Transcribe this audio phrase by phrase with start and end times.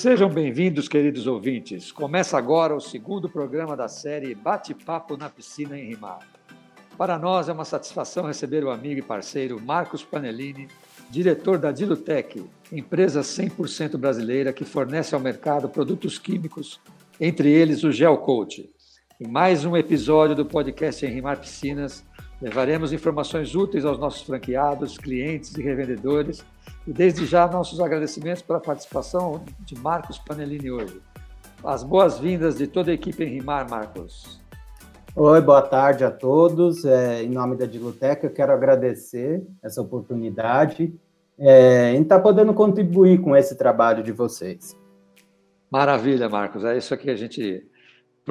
[0.00, 1.92] Sejam bem-vindos, queridos ouvintes.
[1.92, 6.20] Começa agora o segundo programa da série Bate-Papo na Piscina em Rimar.
[6.96, 10.68] Para nós é uma satisfação receber o amigo e parceiro Marcos Panellini,
[11.10, 16.80] diretor da Dilutec, empresa 100% brasileira que fornece ao mercado produtos químicos,
[17.20, 18.70] entre eles o Gel Coat.
[19.20, 22.02] Em mais um episódio do podcast Em Rimar Piscinas,
[22.40, 26.44] levaremos informações úteis aos nossos franqueados, clientes e revendedores
[26.86, 31.00] e desde já nossos agradecimentos pela participação de Marcos Panellini hoje.
[31.62, 34.40] As boas-vindas de toda a equipe em Rimar, Marcos.
[35.14, 36.84] Oi, boa tarde a todos.
[36.84, 40.94] É, em nome da Diluteca, eu quero agradecer essa oportunidade
[41.38, 44.74] é, em estar tá podendo contribuir com esse trabalho de vocês.
[45.70, 46.64] Maravilha, Marcos.
[46.64, 47.69] É isso que a gente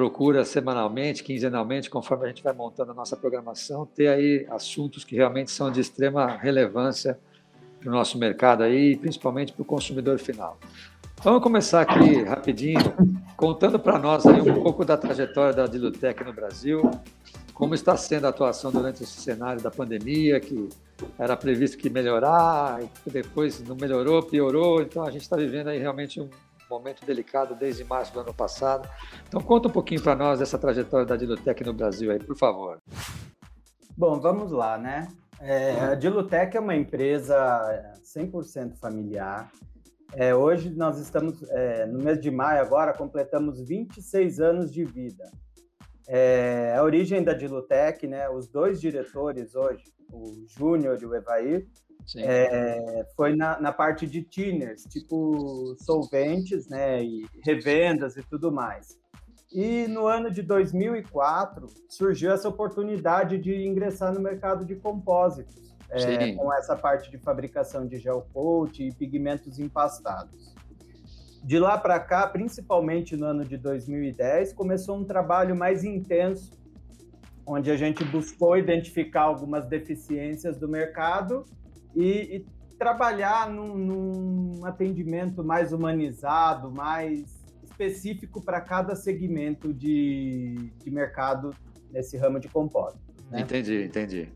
[0.00, 5.14] procura semanalmente, quinzenalmente, conforme a gente vai montando a nossa programação, ter aí assuntos que
[5.14, 7.18] realmente são de extrema relevância
[7.78, 10.58] para o nosso mercado aí, principalmente para o consumidor final.
[11.22, 12.80] Vamos começar aqui rapidinho,
[13.36, 16.90] contando para nós aí um pouco da trajetória da Dilutec no Brasil,
[17.52, 20.66] como está sendo a atuação durante esse cenário da pandemia, que
[21.18, 26.18] era previsto que melhorar, depois não melhorou, piorou, então a gente está vivendo aí realmente
[26.22, 26.30] um
[26.70, 28.88] momento delicado desde março do ano passado.
[29.28, 32.80] Então conta um pouquinho para nós dessa trajetória da Dilutec no Brasil aí, por favor.
[33.96, 35.08] Bom, vamos lá, né?
[35.40, 37.36] É, a Dilutec é uma empresa
[38.02, 39.50] 100% familiar.
[40.14, 45.30] É, hoje nós estamos, é, no mês de maio agora, completamos 26 anos de vida.
[46.08, 51.66] É, a origem da Dilutec, né, os dois diretores hoje, o Júnior e o Evair,
[52.16, 58.98] é, foi na, na, parte de tinners, tipo solventes, né, e revendas e tudo mais.
[59.52, 66.34] E no ano de 2004 surgiu essa oportunidade de ingressar no mercado de compósitos, é,
[66.34, 70.54] com essa parte de fabricação de gel coat e pigmentos empastados.
[71.42, 76.52] De lá para cá, principalmente no ano de 2010, começou um trabalho mais intenso,
[77.46, 81.44] onde a gente buscou identificar algumas deficiências do mercado
[81.94, 82.46] e, e
[82.78, 91.54] trabalhar num, num atendimento mais humanizado, mais específico para cada segmento de, de mercado
[91.90, 93.00] nesse ramo de compósito.
[93.30, 93.40] Né?
[93.40, 94.32] Entendi, entendi.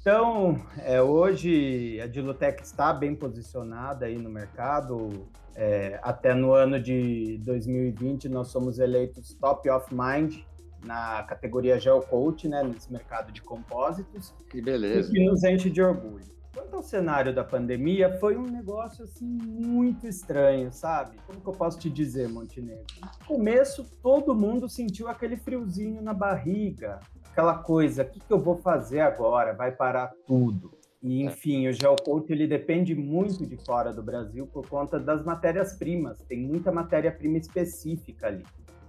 [0.00, 5.28] Então, é, hoje a Dilutec está bem posicionada aí no mercado.
[5.54, 10.38] É, até no ano de 2020 nós somos eleitos Top of Mind
[10.84, 14.34] na categoria Gel Coat, né, nesse mercado de compósitos.
[14.50, 15.08] Que beleza.
[15.08, 16.31] O que nos enche de orgulho.
[16.54, 21.16] Quanto ao cenário da pandemia, foi um negócio assim muito estranho, sabe?
[21.26, 22.84] Como que eu posso te dizer, Montenegro?
[23.00, 28.38] No começo, todo mundo sentiu aquele friozinho na barriga, aquela coisa, o que, que eu
[28.38, 29.54] vou fazer agora?
[29.54, 30.72] Vai parar tudo.
[31.02, 36.18] E, enfim, o Geocoat ele depende muito de fora do Brasil por conta das matérias-primas.
[36.28, 38.44] Tem muita matéria-prima específica ali.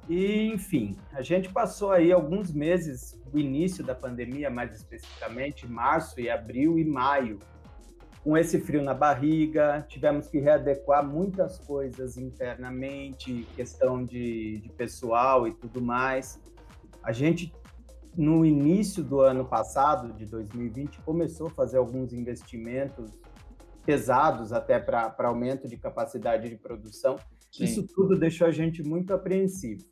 [0.10, 6.20] E, enfim, a gente passou aí alguns meses, o início da pandemia, mais especificamente, março
[6.20, 7.40] e abril e maio,
[8.24, 15.46] com esse frio na barriga, tivemos que readequar muitas coisas internamente, questão de, de pessoal
[15.46, 16.42] e tudo mais.
[17.04, 17.54] A gente,
[18.16, 23.20] no início do ano passado, de 2020, começou a fazer alguns investimentos
[23.86, 27.18] pesados até para aumento de capacidade de produção.
[27.52, 27.66] Sim.
[27.66, 29.84] Isso tudo deixou a gente muito apreensivo.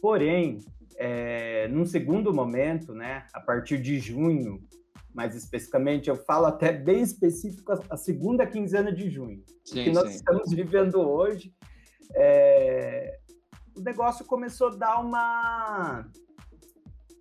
[0.00, 0.60] Porém,
[0.96, 4.62] é, num segundo momento, né, a partir de junho,
[5.14, 10.08] mais especificamente, eu falo até bem específico a, segunda quinzena de junho, sim, que nós
[10.08, 10.16] sim.
[10.16, 11.54] estamos vivendo hoje.
[12.16, 13.20] É,
[13.76, 16.10] o negócio começou a dar uma,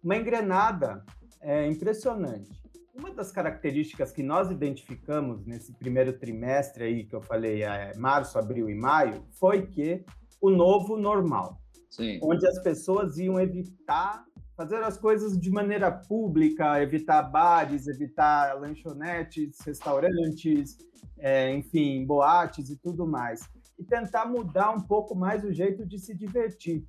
[0.03, 1.05] uma engrenada
[1.39, 2.51] é, impressionante.
[2.95, 8.37] Uma das características que nós identificamos nesse primeiro trimestre aí que eu falei, é, março,
[8.39, 10.03] abril e maio, foi que
[10.41, 12.19] o novo normal, Sim.
[12.21, 14.25] onde as pessoas iam evitar
[14.55, 20.77] fazer as coisas de maneira pública, evitar bares, evitar lanchonetes, restaurantes,
[21.17, 23.41] é, enfim, boates e tudo mais.
[23.77, 26.85] E tentar mudar um pouco mais o jeito de se divertir.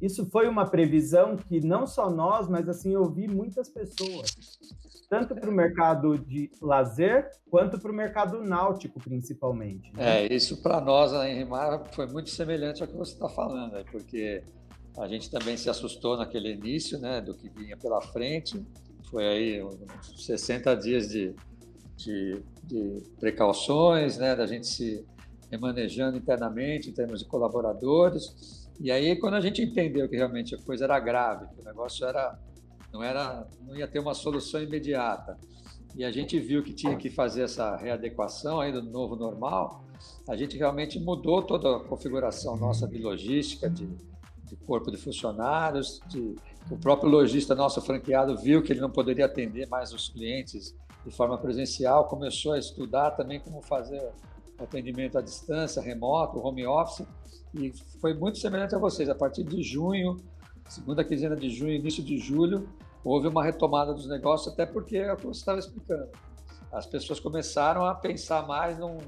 [0.00, 4.36] Isso foi uma previsão que não só nós, mas assim, eu vi muitas pessoas,
[5.10, 9.92] tanto para o mercado de lazer, quanto para o mercado náutico, principalmente.
[9.92, 10.26] Né?
[10.26, 13.84] É, isso para nós, em Rimar, foi muito semelhante ao que você está falando, né?
[13.90, 14.44] porque
[15.00, 18.64] a gente também se assustou naquele início, né, do que vinha pela frente.
[19.10, 21.34] Foi aí uns 60 dias de,
[21.96, 25.04] de, de precauções, né, da gente se
[25.50, 28.68] remanejando internamente em termos de colaboradores.
[28.80, 32.06] E aí, quando a gente entendeu que realmente a coisa era grave, que o negócio
[32.06, 32.38] era
[32.92, 35.36] não era não ia ter uma solução imediata,
[35.94, 39.84] e a gente viu que tinha que fazer essa readequação aí do novo normal,
[40.28, 43.88] a gente realmente mudou toda a configuração nossa de logística, de,
[44.48, 46.34] de corpo de funcionários, de,
[46.70, 50.74] o próprio lojista nosso franqueado viu que ele não poderia atender mais os clientes
[51.04, 54.12] de forma presencial, começou a estudar também como fazer
[54.58, 57.06] atendimento à distância, remoto, home office,
[57.54, 59.08] e foi muito semelhante a vocês.
[59.08, 60.16] A partir de junho,
[60.68, 62.68] segunda quinzena de junho, início de julho,
[63.04, 66.08] houve uma retomada dos negócios, até porque é o que você estava explicando.
[66.70, 68.98] As pessoas começaram a pensar mais num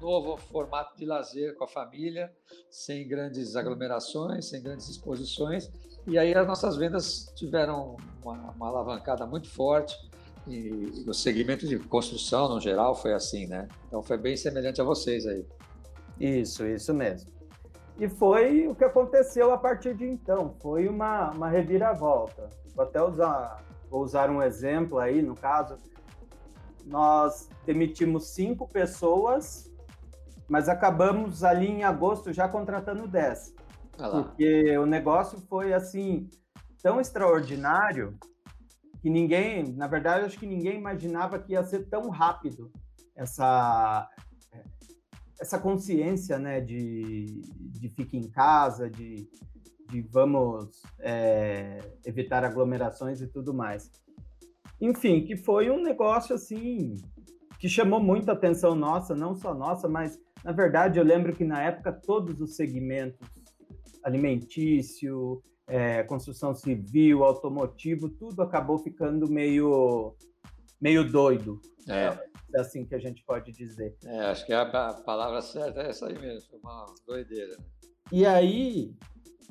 [0.00, 2.32] novo formato de lazer com a família,
[2.70, 5.70] sem grandes aglomerações, sem grandes exposições,
[6.06, 9.96] e aí as nossas vendas tiveram uma, uma alavancada muito forte,
[10.46, 13.68] e, o segmento de construção, no geral, foi assim, né?
[13.86, 15.44] Então foi bem semelhante a vocês aí.
[16.18, 17.30] Isso, isso mesmo.
[17.98, 20.54] E foi o que aconteceu a partir de então.
[20.60, 22.48] Foi uma, uma reviravolta.
[22.74, 25.76] Vou até usar, vou usar um exemplo aí, no caso.
[26.86, 29.69] Nós demitimos cinco pessoas,
[30.50, 33.54] mas acabamos ali em agosto já contratando dez.
[33.96, 36.28] Porque o negócio foi assim
[36.82, 38.18] tão extraordinário
[39.00, 42.72] que ninguém, na verdade, acho que ninguém imaginava que ia ser tão rápido
[43.14, 44.10] essa
[45.40, 49.26] essa consciência, né, de, de fique em casa, de,
[49.88, 53.90] de vamos é, evitar aglomerações e tudo mais.
[54.78, 56.96] Enfim, que foi um negócio assim
[57.60, 61.62] que chamou muita atenção nossa, não só nossa, mas na verdade eu lembro que na
[61.62, 63.28] época todos os segmentos
[64.02, 70.16] alimentício, é, construção civil, automotivo, tudo acabou ficando meio
[70.80, 71.60] meio doido.
[71.86, 72.18] É.
[72.54, 73.94] é assim que a gente pode dizer.
[74.06, 77.58] É, acho que a, palavra certa é essa aí mesmo, uma doideira.
[78.10, 78.96] E aí,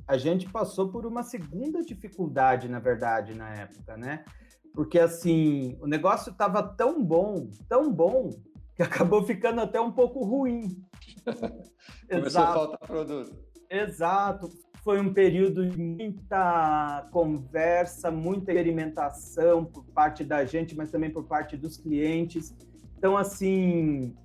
[0.08, 4.26] a gente passou por uma segunda dificuldade, na verdade, na época, né?
[4.74, 8.30] Porque, assim, o negócio estava tão bom, tão bom,
[8.76, 10.84] que acabou ficando até um pouco ruim.
[12.10, 12.50] Começou Exato.
[12.50, 13.50] a faltar produto.
[13.70, 14.50] Exato.
[14.84, 21.26] Foi um período de muita conversa, muita experimentação por parte da gente, mas também por
[21.26, 22.56] parte dos clientes.
[22.98, 24.16] Então, assim,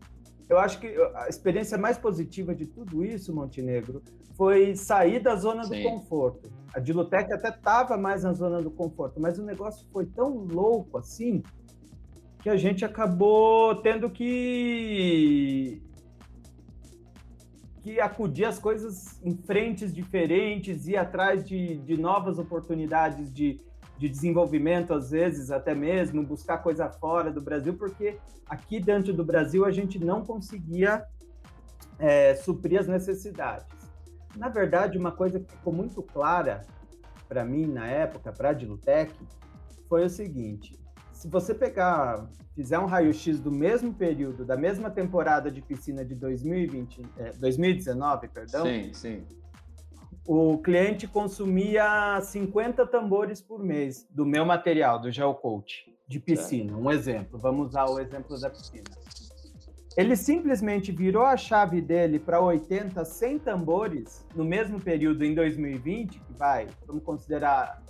[0.48, 4.02] eu acho que a experiência mais positiva de tudo isso, Montenegro,
[4.34, 5.82] foi sair da zona Sim.
[5.82, 6.50] do conforto.
[6.74, 10.98] A Dilutec até estava mais na zona do conforto, mas o negócio foi tão louco
[10.98, 11.42] assim
[12.40, 15.80] que a gente acabou tendo que
[17.82, 23.60] que acudir as coisas em frentes diferentes, ir atrás de, de novas oportunidades de,
[23.98, 28.18] de desenvolvimento, às vezes até mesmo, buscar coisa fora do Brasil, porque
[28.48, 31.04] aqui dentro do Brasil a gente não conseguia
[31.98, 33.66] é, suprir as necessidades.
[34.36, 36.62] Na verdade, uma coisa que ficou muito clara
[37.28, 39.14] para mim na época, para a Dilutec,
[39.88, 40.78] foi o seguinte:
[41.12, 46.14] se você pegar, fizer um raio-x do mesmo período, da mesma temporada de piscina de
[46.14, 48.66] 2020, é, 2019, perdão.
[48.66, 49.26] Sim, sim.
[50.26, 56.74] O cliente consumia 50 tambores por mês do meu material, do Gel Coach, de piscina.
[56.76, 58.84] Um exemplo, vamos usar o exemplo da piscina.
[59.96, 66.18] Ele simplesmente virou a chave dele para 80, 100 tambores no mesmo período em 2020,
[66.18, 67.82] que vai, vamos considerar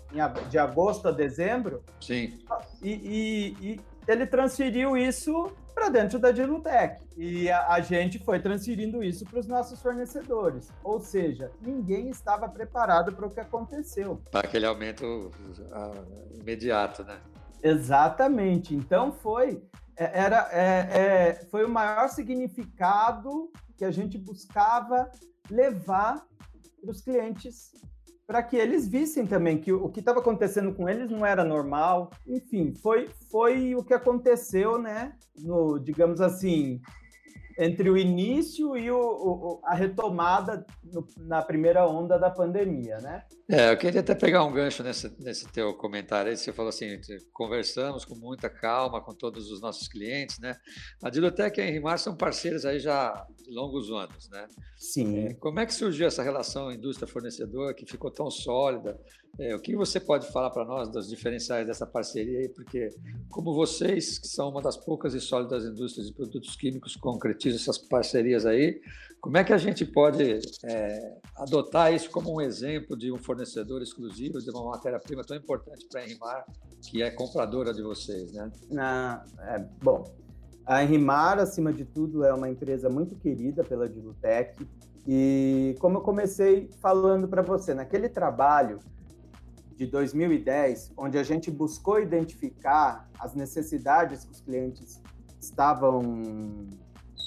[0.50, 1.82] de agosto a dezembro.
[2.00, 2.38] Sim.
[2.82, 5.50] E, e, e ele transferiu isso
[5.84, 7.02] para dentro da Dilutec.
[7.16, 10.72] E a, a, gente foi transferindo isso para os nossos fornecedores.
[10.82, 14.22] Ou seja, ninguém estava preparado para o que aconteceu.
[14.30, 17.20] Para aquele aumento uh, imediato, né?
[17.62, 18.74] Exatamente.
[18.74, 19.62] Então foi
[19.96, 25.10] é, era é, é, foi o maior significado que a gente buscava
[25.50, 26.26] levar
[26.80, 27.72] para os clientes
[28.26, 32.10] para que eles vissem também que o que estava acontecendo com eles não era normal.
[32.26, 35.12] Enfim, foi, foi o que aconteceu, né?
[35.36, 36.80] No, digamos assim,
[37.58, 43.24] entre o início e o, o, a retomada no, na primeira onda da pandemia, né?
[43.48, 46.98] É, eu queria até pegar um gancho nesse, nesse teu comentário aí, você falou assim,
[47.32, 50.56] conversamos com muita calma com todos os nossos clientes, né?
[51.02, 54.46] A Dilotec e a Enrimar são parceiros aí já de longos anos, né?
[54.76, 55.26] Sim.
[55.26, 58.98] É, como é que surgiu essa relação indústria-fornecedor que ficou tão sólida?
[59.38, 62.48] É, o que você pode falar para nós dos diferenciais dessa parceria aí?
[62.48, 62.90] Porque
[63.28, 67.78] como vocês, que são uma das poucas e sólidas indústrias de produtos químicos, concretizam essas
[67.78, 68.80] parcerias aí,
[69.20, 73.82] como é que a gente pode é, adotar isso como um exemplo de um fornecedor
[73.82, 76.44] exclusivo de uma matéria-prima tão importante para a Enrimar,
[76.82, 78.52] que é compradora de vocês, né?
[78.70, 80.04] Na, é, bom,
[80.66, 84.66] a Enrimar, acima de tudo, é uma empresa muito querida pela Dilutec.
[85.06, 88.78] E como eu comecei falando para você, naquele trabalho
[89.76, 95.02] de 2010, onde a gente buscou identificar as necessidades que os clientes
[95.40, 96.02] estavam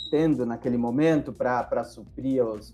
[0.09, 2.73] tendo naquele momento para suprir os,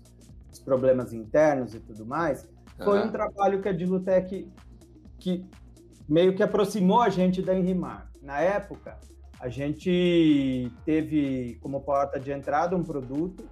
[0.50, 2.48] os, problemas internos e tudo mais,
[2.82, 4.50] foi um trabalho que a Dilutec
[5.18, 5.48] que
[6.08, 8.10] meio que aproximou a gente da Enrimar.
[8.22, 8.98] Na época,
[9.40, 13.44] a gente teve como porta de entrada um produto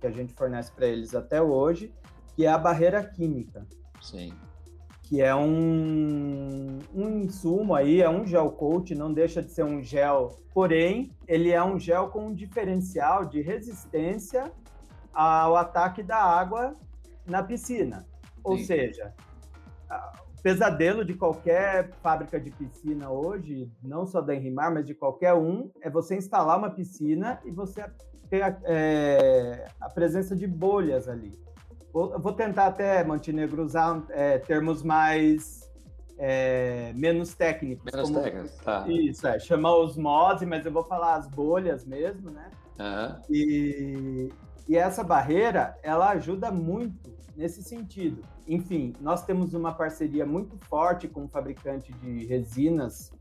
[0.00, 1.92] que a gente fornece para eles até hoje,
[2.34, 3.66] que é a barreira química.
[4.00, 4.32] Sim.
[5.08, 9.82] Que é um, um insumo aí, é um gel coat, não deixa de ser um
[9.82, 14.52] gel, porém, ele é um gel com um diferencial de resistência
[15.14, 16.76] ao ataque da água
[17.26, 18.06] na piscina.
[18.44, 18.64] Ou Sim.
[18.64, 19.14] seja,
[20.42, 25.70] pesadelo de qualquer fábrica de piscina hoje, não só da Enrimar, mas de qualquer um,
[25.80, 27.84] é você instalar uma piscina e você
[28.28, 31.32] ter a, é, a presença de bolhas ali.
[31.98, 35.68] Vou, vou tentar até, Montenegro, usar é, termos mais
[36.16, 37.92] é, menos técnicos.
[37.92, 38.86] Menos como, técnicos, tá.
[38.88, 42.50] Isso, é, chama osmose, mas eu vou falar as bolhas mesmo, né?
[42.78, 43.22] Uhum.
[43.28, 44.28] E,
[44.68, 48.22] e essa barreira, ela ajuda muito nesse sentido.
[48.46, 53.12] Enfim, nós temos uma parceria muito forte com um fabricante de resinas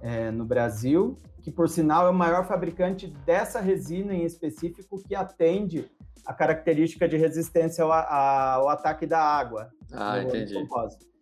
[0.00, 5.14] é, no Brasil, que por sinal é o maior fabricante dessa resina em específico que
[5.14, 5.90] atende
[6.24, 9.70] a característica de resistência ao, ao ataque da água.
[9.92, 10.54] Ah, entendi.
[10.54, 11.12] Compósito.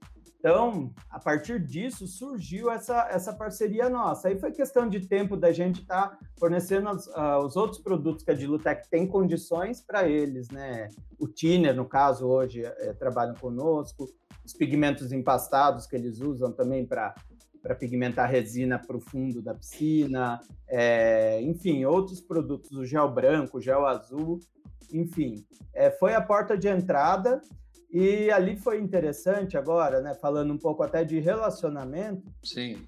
[0.40, 4.28] Então, a partir disso, surgiu essa, essa parceria nossa.
[4.28, 8.25] Aí foi questão de tempo da gente estar tá fornecendo os, uh, os, outros produtos
[8.25, 10.88] que a Dilutec tem condições para eles, né?
[11.18, 14.06] O Tiner, no caso, hoje é, trabalham conosco,
[14.42, 17.14] os pigmentos empastados que eles usam também para
[17.62, 23.59] para pigmentar resina para o fundo da piscina, é, enfim, outros produtos, o gel branco,
[23.59, 24.40] o gel azul,
[24.92, 25.44] enfim,
[25.75, 27.40] é, foi a porta de entrada
[27.90, 30.14] e ali foi interessante agora, né?
[30.14, 32.23] Falando um pouco até de relacionamento.
[32.44, 32.87] Sim.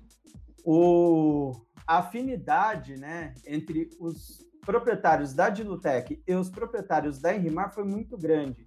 [0.65, 1.53] O,
[1.87, 8.17] a afinidade, né, entre os proprietários da Dilutec e os proprietários da Enrimar foi muito
[8.17, 8.65] grande.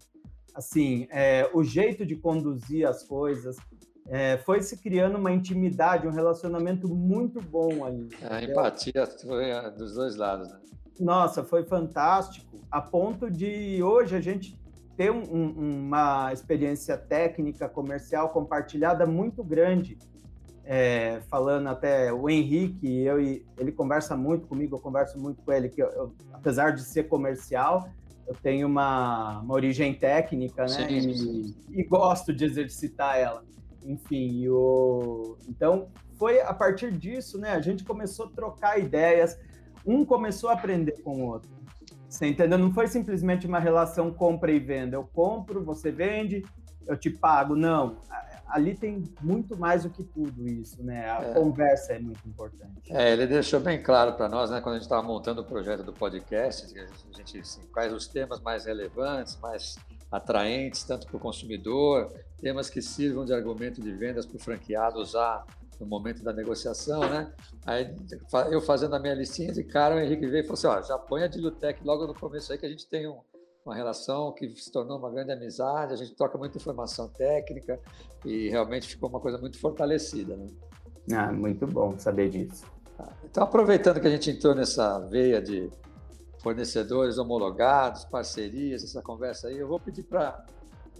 [0.54, 3.58] Assim, é, o jeito de conduzir as coisas,
[4.08, 8.10] é, foi se criando uma intimidade, um relacionamento muito bom ali.
[8.30, 10.60] A empatia foi dos dois lados, né?
[11.00, 14.58] Nossa, foi fantástico, a ponto de hoje a gente
[14.96, 19.98] ter um, um, uma experiência técnica, comercial compartilhada muito grande.
[20.68, 25.70] É, falando até o Henrique, eu, ele conversa muito comigo, eu converso muito com ele,
[25.70, 27.88] que eu, eu, apesar de ser comercial,
[28.28, 30.68] eu tenho uma, uma origem técnica, né?
[30.70, 31.56] Sim, sim.
[31.70, 33.44] E, e, gosto de exercitar ela.
[33.84, 35.88] Enfim, o, então
[36.18, 37.52] foi a partir disso, né?
[37.52, 39.38] A gente começou a trocar ideias,
[39.86, 41.50] um começou a aprender com o outro.
[42.10, 42.58] Você entendeu?
[42.58, 44.96] Não foi simplesmente uma relação compra e venda.
[44.96, 46.44] Eu compro, você vende,
[46.88, 47.56] eu te pago.
[47.56, 47.98] Não.
[48.48, 51.10] Ali tem muito mais do que tudo isso, né?
[51.10, 51.34] A é.
[51.34, 52.72] conversa é muito importante.
[52.89, 55.84] É, ele deixou bem claro para nós, né, quando a gente estava montando o projeto
[55.84, 59.75] do podcast, a gente, assim, quais os temas mais relevantes, mais
[60.12, 65.00] atraentes, tanto para o consumidor, temas que sirvam de argumento de vendas para o franqueado
[65.00, 65.44] usar
[65.79, 67.34] no momento da negociação, né?
[67.65, 67.94] Aí
[68.51, 70.98] eu fazendo a minha listinha de cara, o Henrique veio e falou assim: ó, já
[70.98, 73.20] põe a Dilutec logo no começo aí, que a gente tem um,
[73.65, 77.79] uma relação que se tornou uma grande amizade, a gente troca muita informação técnica
[78.24, 80.48] e realmente ficou uma coisa muito fortalecida, né?
[81.13, 82.65] Ah, muito bom saber disso.
[82.98, 83.12] Tá.
[83.24, 85.70] Então, aproveitando que a gente entrou nessa veia de
[86.41, 90.46] fornecedores homologados, parcerias, essa conversa aí, eu vou pedir para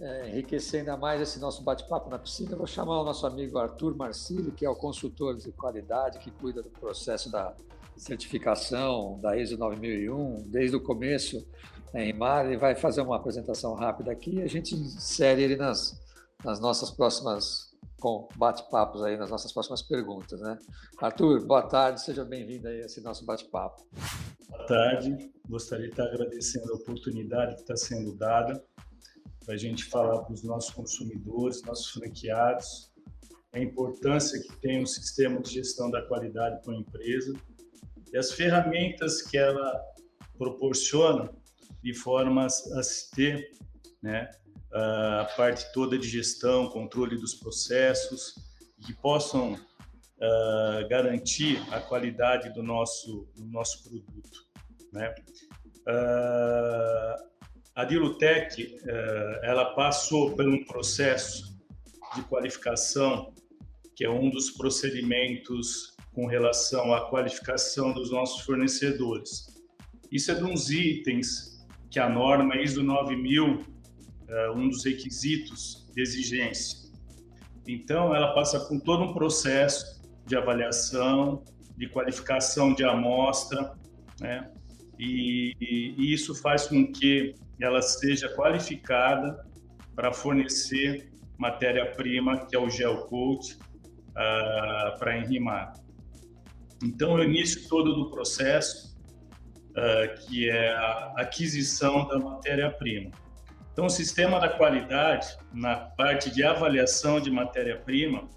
[0.00, 3.58] é, enriquecer ainda mais esse nosso bate-papo na piscina, eu vou chamar o nosso amigo
[3.58, 7.54] Arthur Marcílio, que é o consultor de qualidade, que cuida do processo da
[7.96, 11.46] certificação da ISO 9001, desde o começo
[11.94, 12.46] em Mar.
[12.46, 15.98] Ele vai fazer uma apresentação rápida aqui e a gente insere ele nas,
[16.44, 17.74] nas nossas próximas
[18.36, 20.56] bate-papos aí, nas nossas próximas perguntas, né?
[21.00, 23.84] Arthur, boa tarde, seja bem-vindo aí a esse nosso bate-papo.
[24.48, 28.62] Boa tarde, gostaria de estar agradecendo a oportunidade que está sendo dada
[29.46, 32.92] para a gente falar para os nossos consumidores, nossos franqueados,
[33.52, 37.32] a importância que tem o sistema de gestão da qualidade para a empresa
[38.12, 39.80] e as ferramentas que ela
[40.36, 41.30] proporciona
[41.82, 43.52] de forma a se ter
[44.02, 44.28] né,
[44.72, 48.34] a parte toda de gestão, controle dos processos,
[48.84, 54.46] que possam uh, garantir a qualidade do nosso, do nosso produto.
[54.92, 55.14] Né?
[55.88, 57.35] Uh,
[57.76, 61.54] a Dilutec, eh, ela passou por um processo
[62.14, 63.34] de qualificação,
[63.94, 69.54] que é um dos procedimentos com relação à qualificação dos nossos fornecedores.
[70.10, 73.62] Isso é de uns itens que a norma ISO 9000,
[74.26, 76.90] eh, um dos requisitos de exigência.
[77.68, 81.44] Então, ela passa por todo um processo de avaliação,
[81.76, 83.74] de qualificação de amostra,
[84.18, 84.50] né?
[84.98, 89.44] e, e isso faz com que ela seja qualificada
[89.94, 95.74] para fornecer matéria-prima, que é o gel coat, uh, para enrimar.
[96.82, 98.96] Então, o início todo do processo,
[99.70, 103.10] uh, que é a aquisição da matéria-prima.
[103.72, 108.28] Então, o sistema da qualidade, na parte de avaliação de matéria-prima,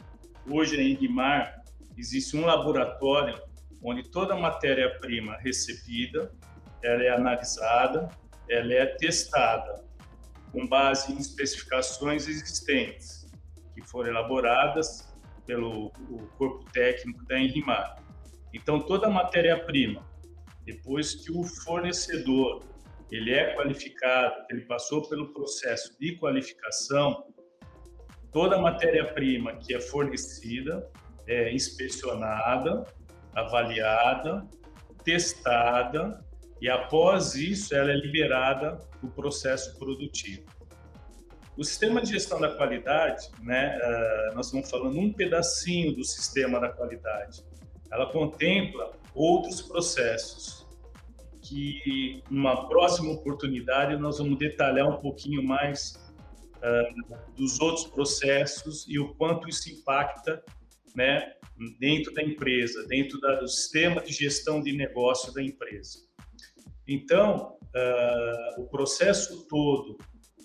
[0.50, 1.64] hoje em Enrimar
[1.98, 3.42] existe um laboratório
[3.82, 6.32] onde toda matéria-prima recebida,
[6.84, 8.10] ela é analisada,
[8.50, 9.86] ela é testada
[10.52, 13.28] com base em especificações existentes
[13.74, 15.08] que foram elaboradas
[15.46, 15.92] pelo
[16.38, 18.04] corpo técnico da Enrimar.
[18.54, 20.08] Então, toda matéria-prima,
[20.66, 22.64] depois que o fornecedor
[23.12, 27.26] ele é qualificado, ele passou pelo processo de qualificação,
[28.32, 30.88] toda matéria-prima que é fornecida
[31.28, 32.86] é inspecionada,
[33.34, 34.48] avaliada,
[35.04, 36.24] testada
[36.62, 40.44] e após isso ela é liberada para o processo produtivo.
[41.58, 46.60] O sistema de gestão da qualidade, né, uh, nós estamos falando um pedacinho do sistema
[46.60, 47.44] da qualidade.
[47.92, 50.66] Ela contempla outros processos
[51.42, 55.96] que, numa próxima oportunidade, nós vamos detalhar um pouquinho mais
[56.58, 60.42] uh, dos outros processos e o quanto isso impacta,
[60.96, 61.34] né,
[61.78, 66.09] dentro da empresa, dentro da, do sistema de gestão de negócio da empresa.
[66.92, 69.96] Então, uh, o processo todo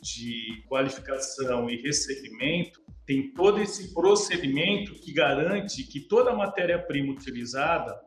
[0.03, 7.99] de qualificação e recebimento tem todo esse procedimento que garante que toda a matéria-prima utilizada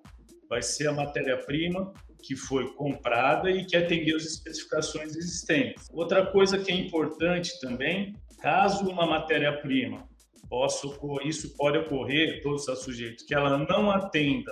[0.48, 1.92] vai ser a matéria-prima
[2.22, 5.88] que foi comprada e que atendeu as especificações existentes.
[5.92, 10.08] Outra coisa que é importante também, caso uma matéria-prima
[10.48, 10.88] possa
[11.26, 14.52] isso pode ocorrer, todos os sujeitos, que ela não atenda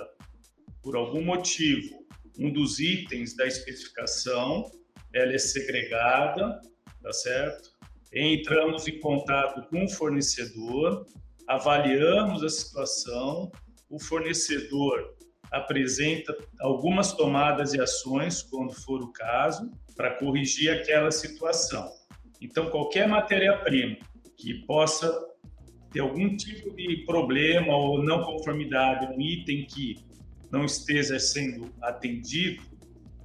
[0.82, 2.05] por algum motivo
[2.40, 4.70] um dos itens da especificação,
[5.14, 6.60] ela é segregada,
[7.02, 7.70] tá certo?
[8.14, 11.06] Entramos em contato com o fornecedor,
[11.48, 13.52] avaliamos a situação,
[13.90, 15.16] o fornecedor
[15.52, 21.90] apresenta algumas tomadas e ações, quando for o caso, para corrigir aquela situação.
[22.42, 23.98] Então, qualquer matéria-prima
[24.38, 25.18] que possa
[25.92, 30.05] ter algum tipo de problema ou não conformidade, um item que
[30.56, 32.64] não esteja sendo atendido,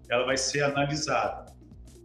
[0.09, 1.47] ela vai ser analisada,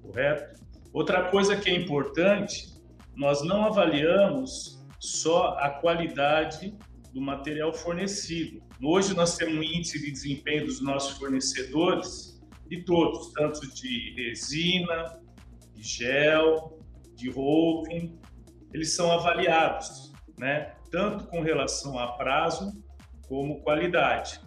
[0.01, 0.61] correto?
[0.93, 2.75] Outra coisa que é importante,
[3.15, 6.77] nós não avaliamos só a qualidade
[7.11, 8.61] do material fornecido.
[8.81, 15.19] Hoje nós temos um índice de desempenho dos nossos fornecedores, de todos, tanto de resina,
[15.73, 16.79] de gel,
[17.15, 18.19] de roving,
[18.73, 20.75] eles são avaliados, né?
[20.91, 22.71] tanto com relação a prazo
[23.27, 24.44] como qualidade.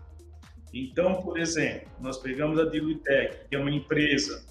[0.72, 4.46] Então, por exemplo, nós pegamos a Dilutec, que é uma empresa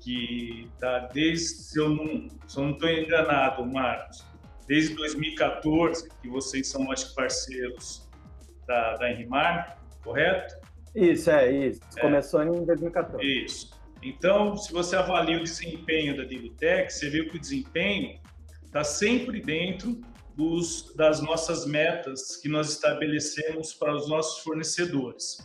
[0.00, 4.24] que está desde, se eu não estou enganado, Marcos,
[4.66, 8.08] desde 2014, que vocês são, acho que, parceiros
[8.66, 10.54] da, da Enrimar, correto?
[10.94, 11.80] Isso, é, isso.
[11.96, 12.00] É.
[12.00, 13.24] Começou em 2014.
[13.24, 13.70] Isso.
[14.02, 18.20] Então, se você avalia o desempenho da Dilutec, você vê que o desempenho
[18.66, 20.00] está sempre dentro
[20.36, 25.38] dos, das nossas metas que nós estabelecemos para os nossos fornecedores.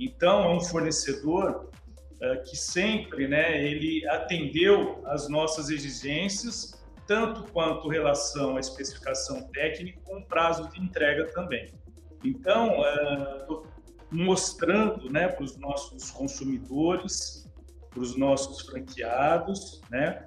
[0.00, 1.68] Então, é um fornecedor
[2.14, 10.00] uh, que sempre né, ele atendeu às nossas exigências, tanto quanto relação à especificação técnica,
[10.04, 11.70] com prazo de entrega também.
[12.24, 13.62] Então, uh,
[14.10, 17.46] mostrando né, para os nossos consumidores,
[17.90, 20.26] para os nossos franqueados, né,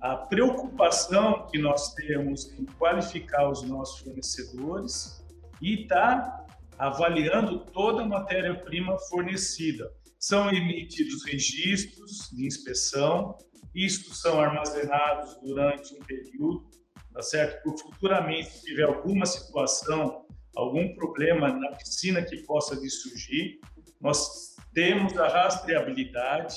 [0.00, 5.22] a preocupação que nós temos em qualificar os nossos fornecedores
[5.60, 6.43] e estar tá
[6.78, 9.90] avaliando toda a matéria-prima fornecida.
[10.18, 13.36] São emitidos registros de inspeção,
[13.74, 16.68] isto são armazenados durante um período,
[17.12, 17.62] tá certo?
[17.62, 20.24] Por futuramente, tiver alguma situação,
[20.56, 23.60] algum problema na piscina que possa vir surgir,
[24.00, 26.56] nós temos a rastreabilidade,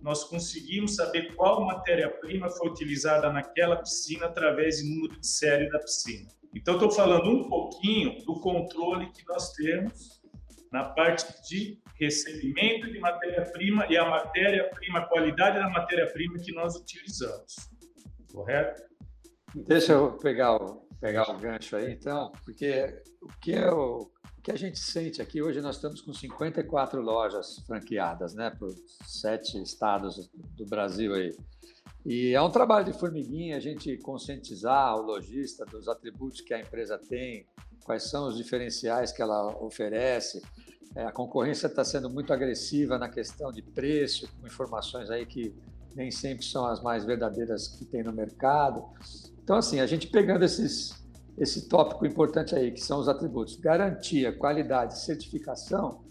[0.00, 5.78] nós conseguimos saber qual matéria-prima foi utilizada naquela piscina através do número de série da
[5.78, 6.28] piscina.
[6.54, 10.22] Então, estou falando um pouquinho do controle que nós temos
[10.70, 16.74] na parte de recebimento de matéria-prima e a matéria-prima, a qualidade da matéria-prima que nós
[16.76, 17.54] utilizamos.
[18.32, 18.82] Correto?
[19.54, 24.42] Deixa eu pegar o, pegar o gancho aí, então, porque o que, é o, o
[24.42, 28.74] que a gente sente aqui, hoje nós estamos com 54 lojas franqueadas, né, por
[29.06, 31.30] sete estados do Brasil aí.
[32.04, 36.60] E é um trabalho de formiguinha a gente conscientizar o lojista dos atributos que a
[36.60, 37.46] empresa tem,
[37.84, 40.42] quais são os diferenciais que ela oferece.
[40.94, 45.54] É, a concorrência está sendo muito agressiva na questão de preço, com informações aí que
[45.96, 48.84] nem sempre são as mais verdadeiras que tem no mercado.
[49.42, 50.94] Então, assim, a gente pegando esses,
[51.38, 56.03] esse tópico importante aí, que são os atributos garantia, qualidade, certificação,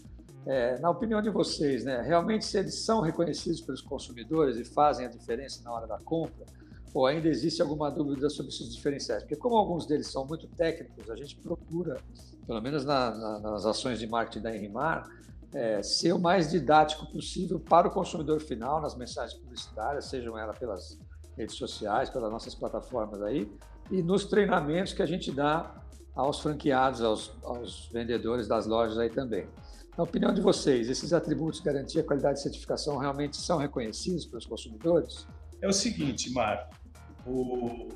[0.46, 5.06] é, na opinião de vocês, né, realmente se eles são reconhecidos pelos consumidores e fazem
[5.06, 6.44] a diferença na hora da compra,
[6.92, 9.22] ou ainda existe alguma dúvida sobre esses diferenciais?
[9.22, 12.00] Porque como alguns deles são muito técnicos, a gente procura,
[12.46, 15.08] pelo menos na, na, nas ações de marketing da Enrimar,
[15.52, 20.58] é, ser o mais didático possível para o consumidor final nas mensagens publicitárias, sejam elas
[20.58, 20.98] pelas
[21.36, 23.50] redes sociais, pelas nossas plataformas aí,
[23.90, 25.74] e nos treinamentos que a gente dá
[26.14, 29.48] aos franqueados, aos, aos vendedores das lojas aí também.
[29.96, 35.26] Na opinião de vocês, esses atributos, garantia, qualidade e certificação realmente são reconhecidos pelos consumidores?
[35.62, 36.84] É o seguinte, Marco
[37.26, 37.88] o,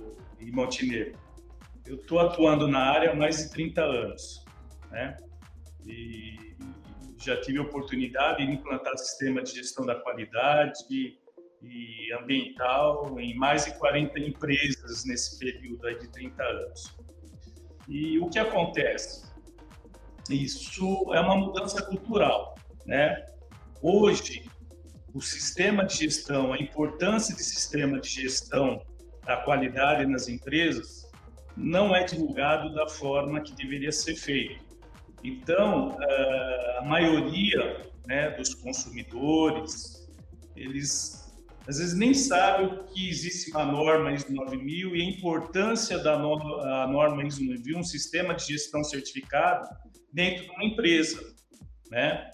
[0.52, 1.18] Montenegro,
[1.86, 4.44] eu estou atuando na área há mais de 30 anos,
[4.90, 5.16] né?
[5.86, 6.56] E
[7.18, 10.78] já tive a oportunidade de implantar sistema de gestão da qualidade
[11.60, 16.96] e ambiental em mais de 40 empresas nesse período de 30 anos.
[17.88, 19.27] E o que acontece?
[20.30, 23.24] Isso é uma mudança cultural, né?
[23.80, 24.44] Hoje,
[25.14, 28.82] o sistema de gestão, a importância de sistema de gestão
[29.24, 31.08] da qualidade nas empresas
[31.56, 34.64] não é divulgado da forma que deveria ser feito.
[35.24, 35.96] Então,
[36.78, 40.08] a maioria né, dos consumidores,
[40.54, 41.26] eles
[41.66, 47.22] às vezes nem sabem que existe uma norma ISO 9000 e a importância da norma
[47.24, 49.68] ISO 9000, um sistema de gestão certificado
[50.12, 51.20] dentro de uma empresa,
[51.90, 52.30] né?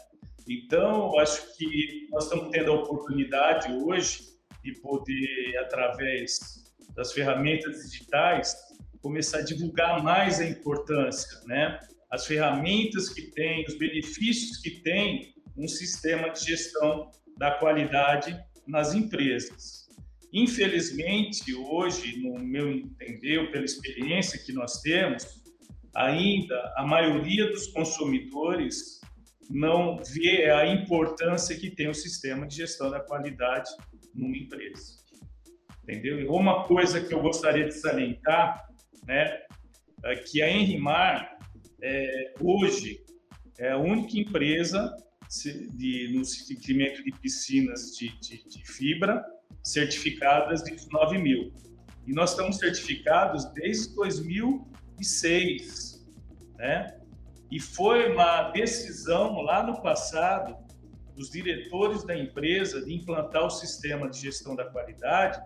[0.48, 8.54] Então, acho que nós estamos tendo a oportunidade hoje de poder, através das ferramentas digitais,
[9.00, 11.78] começar a divulgar mais a importância, né?
[12.10, 18.94] As ferramentas que tem, os benefícios que tem um sistema de gestão da qualidade nas
[18.94, 19.88] empresas.
[20.32, 25.43] Infelizmente, hoje, no meu entender, pela experiência que nós temos,
[25.94, 29.00] ainda a maioria dos consumidores
[29.50, 33.70] não vê a importância que tem o sistema de gestão da qualidade
[34.14, 35.04] numa empresa.
[35.83, 36.20] Entendeu?
[36.20, 38.66] E uma coisa que eu gostaria de salientar,
[39.07, 39.42] né,
[40.04, 41.38] é que a Enrimar,
[41.83, 43.04] é, hoje,
[43.59, 44.96] é a única empresa
[45.76, 49.24] de, no segmento de piscinas de, de, de fibra
[49.62, 51.52] certificadas de 9 mil.
[52.07, 53.94] E nós estamos certificados desde
[54.96, 56.04] 2006,
[56.57, 56.98] né?
[57.50, 60.57] E foi uma decisão lá no passado
[61.14, 65.40] dos diretores da empresa de implantar o sistema de gestão da qualidade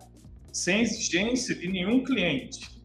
[0.51, 2.81] sem exigência de nenhum cliente.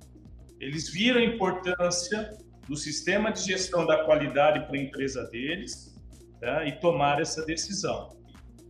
[0.61, 2.37] Eles viram a importância
[2.69, 5.95] do sistema de gestão da qualidade para a empresa deles
[6.41, 6.67] tá?
[6.67, 8.15] e tomar essa decisão.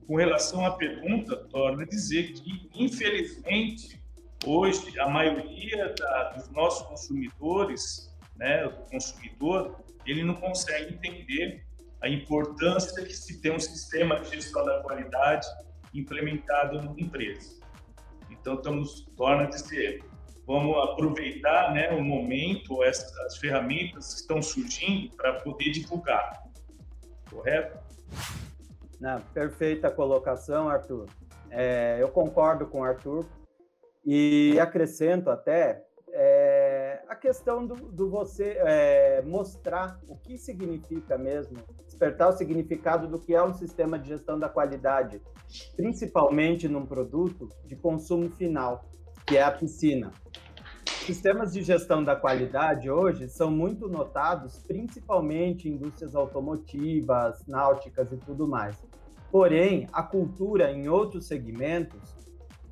[0.06, 4.00] Com relação à pergunta, torna a dizer que, infelizmente,
[4.46, 11.64] hoje a maioria da, dos nossos consumidores, né, o consumidor, ele não consegue entender
[12.00, 15.46] a importância que se tem um sistema de gestão da qualidade
[15.94, 17.60] implementado na empresa.
[18.30, 20.04] Então, estamos, torna a dizer,
[20.46, 26.44] vamos aproveitar né, o momento, essas ferramentas que estão surgindo para poder divulgar
[27.34, 27.78] correto?
[29.00, 31.08] Não, perfeita colocação, Arthur.
[31.50, 33.26] É, eu concordo com o Arthur
[34.04, 35.84] e acrescento até
[36.16, 43.08] é, a questão do, do você é, mostrar o que significa mesmo, despertar o significado
[43.08, 45.20] do que é um sistema de gestão da qualidade,
[45.76, 48.84] principalmente num produto de consumo final,
[49.26, 50.12] que é a piscina.
[51.04, 58.16] Sistemas de gestão da qualidade hoje são muito notados, principalmente em indústrias automotivas, náuticas e
[58.16, 58.82] tudo mais.
[59.30, 62.23] Porém, a cultura em outros segmentos,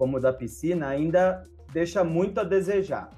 [0.03, 3.09] como o da piscina, ainda deixa muito a desejar.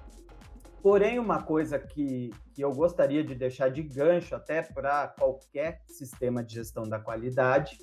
[0.83, 6.45] Porém, uma coisa que, que eu gostaria de deixar de gancho até para qualquer sistema
[6.45, 7.79] de gestão da qualidade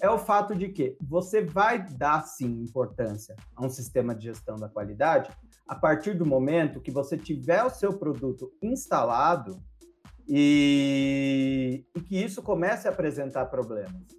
[0.00, 4.54] é o fato de que você vai dar sim importância a um sistema de gestão
[4.54, 5.32] da qualidade
[5.66, 9.60] a partir do momento que você tiver o seu produto instalado
[10.28, 14.17] e, e que isso comece a apresentar problemas.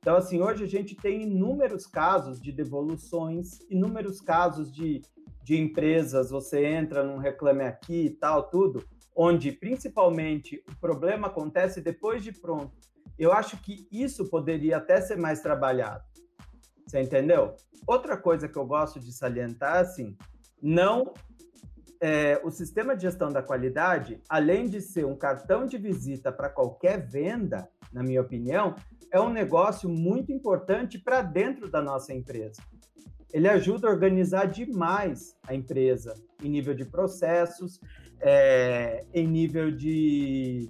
[0.00, 5.02] Então, assim, hoje a gente tem inúmeros casos de devoluções, inúmeros casos de,
[5.44, 8.82] de empresas, você entra num reclame aqui e tal, tudo,
[9.14, 12.72] onde principalmente o problema acontece depois de pronto.
[13.18, 16.02] Eu acho que isso poderia até ser mais trabalhado.
[16.86, 17.54] Você entendeu?
[17.86, 20.16] Outra coisa que eu gosto de salientar, assim,
[20.62, 21.12] não
[22.00, 26.48] é, o sistema de gestão da qualidade, além de ser um cartão de visita para
[26.48, 28.74] qualquer venda, na minha opinião,
[29.12, 32.62] é um negócio muito importante para dentro da nossa empresa.
[33.32, 37.80] Ele ajuda a organizar demais a empresa em nível de processos,
[38.20, 40.68] é, em nível de,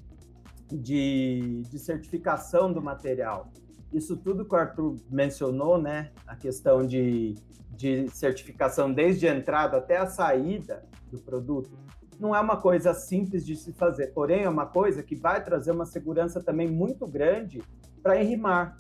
[0.71, 3.51] de, de certificação do material.
[3.93, 6.13] Isso tudo que o Arthur mencionou, né?
[6.27, 7.35] A questão de,
[7.71, 11.71] de certificação desde a entrada até a saída do produto,
[12.21, 15.73] não é uma coisa simples de se fazer, porém é uma coisa que vai trazer
[15.73, 17.63] uma segurança também muito grande
[18.03, 18.77] para Enrimar,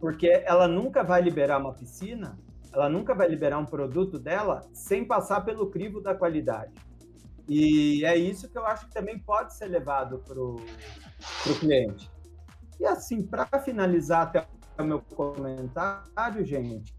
[0.00, 2.38] porque ela nunca vai liberar uma piscina,
[2.72, 6.72] ela nunca vai liberar um produto dela sem passar pelo crivo da qualidade.
[7.46, 10.56] E é isso que eu acho que também pode ser levado para o
[11.58, 12.10] cliente.
[12.78, 14.46] E assim, para finalizar até
[14.78, 16.94] o meu comentário, gente,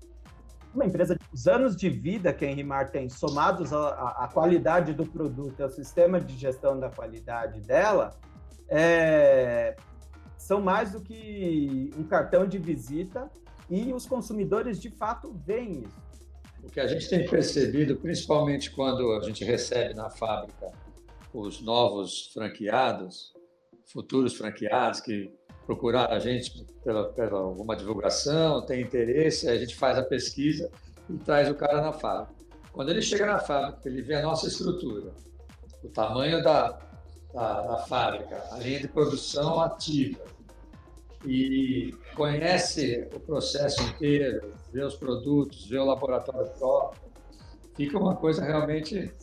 [0.73, 5.61] uma empresa, os anos de vida que a Enrimar tem, somados à, qualidade do produto,
[5.61, 8.11] ao sistema de gestão da qualidade dela,
[8.69, 9.75] é,
[10.37, 13.29] são mais do que um cartão de visita
[13.69, 16.11] e os consumidores de fato veem isso.
[16.63, 20.71] O que a gente tem percebido, principalmente quando a gente recebe na fábrica
[21.33, 23.33] os novos franqueados,
[23.85, 25.33] futuros franqueados que
[25.65, 30.69] procurar a gente pela, pela alguma divulgação, tem interesse, a gente faz a pesquisa
[31.09, 32.41] e traz o cara na fábrica.
[32.71, 35.11] Quando ele chega na fábrica, ele vê a nossa estrutura,
[35.83, 36.79] o tamanho da,
[37.33, 40.19] da, da fábrica, a linha de produção ativa,
[41.25, 47.01] e conhece o processo inteiro, vê os produtos, vê o laboratório próprio,
[47.75, 49.13] fica uma coisa realmente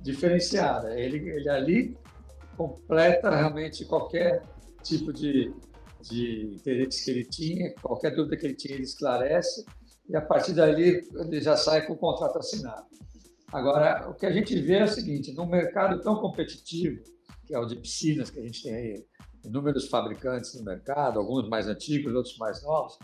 [0.00, 0.98] diferenciada.
[0.98, 1.96] Ele, ele ali
[2.56, 4.42] completa realmente qualquer
[4.82, 5.52] tipo de
[6.02, 9.64] de interesse que ele tinha, qualquer dúvida que ele tinha, ele esclarece,
[10.08, 12.86] e a partir dali ele já sai com o contrato assinado.
[13.52, 17.02] Agora, o que a gente vê é o seguinte: num mercado tão competitivo,
[17.46, 19.06] que é o de piscinas, que a gente tem aí
[19.44, 22.98] inúmeros fabricantes no mercado, alguns mais antigos, outros mais novos,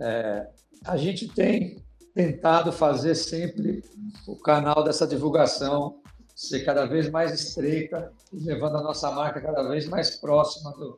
[0.00, 0.48] é,
[0.84, 3.82] a gente tem tentado fazer sempre
[4.26, 6.00] o canal dessa divulgação
[6.34, 10.96] ser cada vez mais estreita e levando a nossa marca cada vez mais próxima do,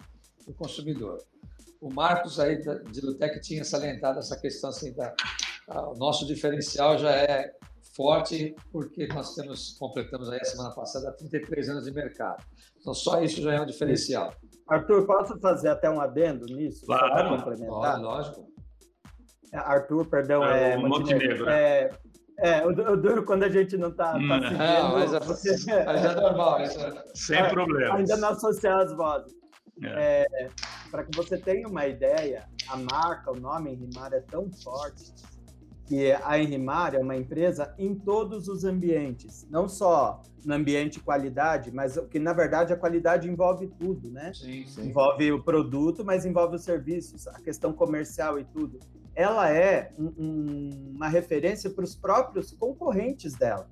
[0.49, 1.19] do consumidor.
[1.81, 5.15] O Marcos aí de Lutec tinha salientado essa questão assim da
[5.69, 7.53] o nosso diferencial já é
[7.95, 12.43] forte porque nós temos completamos aí a semana passada 33 anos de mercado.
[12.81, 14.33] Então só isso já é um diferencial.
[14.67, 16.87] Arthur, posso fazer até um adendo nisso?
[16.87, 17.13] Claro.
[17.13, 18.01] Para complementar?
[18.01, 18.49] Lógico.
[19.53, 21.49] É, Arthur, perdão, é, é Montenegro.
[21.49, 21.91] É,
[22.41, 24.43] é, o, duro quando a gente não está tá, tá hum.
[24.43, 24.59] seguindo.
[24.59, 26.63] Não, mas, é, você, mas é normal.
[26.63, 27.05] Isso é...
[27.15, 27.97] Sem problema.
[27.97, 29.39] Ainda não associar as vozes.
[29.83, 30.27] É.
[30.31, 30.49] É,
[30.91, 35.13] Para que você tenha uma ideia, a marca, o nome Enrimar é tão forte
[35.87, 41.73] que a Enrimar é uma empresa em todos os ambientes, não só no ambiente qualidade,
[41.73, 44.33] mas que na verdade a qualidade envolve tudo, né?
[44.35, 44.89] Sim, sim.
[44.89, 48.79] Envolve o produto, mas envolve os serviços, a questão comercial e tudo.
[49.15, 53.67] Ela é um, um, uma referência para os próprios concorrentes dela.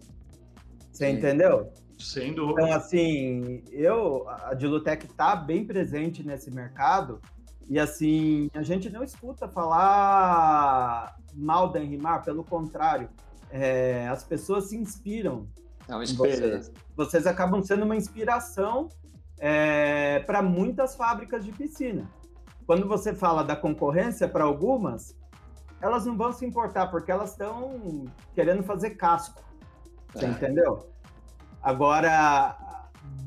[0.91, 1.19] Você sim.
[1.19, 1.71] entendeu?
[1.99, 2.63] Sem dúvida.
[2.63, 7.21] Então, assim, eu, a Dilutec está bem presente nesse mercado
[7.69, 13.09] e, assim, a gente não escuta falar mal da Enrimar, pelo contrário,
[13.51, 15.47] é, as pessoas se inspiram
[15.89, 16.73] é um vocês.
[16.97, 18.89] Vocês acabam sendo uma inspiração
[19.39, 22.11] é, para muitas fábricas de piscina.
[22.67, 25.17] Quando você fala da concorrência para algumas,
[25.81, 29.45] elas não vão se importar, porque elas estão querendo fazer casco.
[30.13, 30.29] Você é.
[30.29, 30.89] entendeu?
[31.67, 32.57] Agora,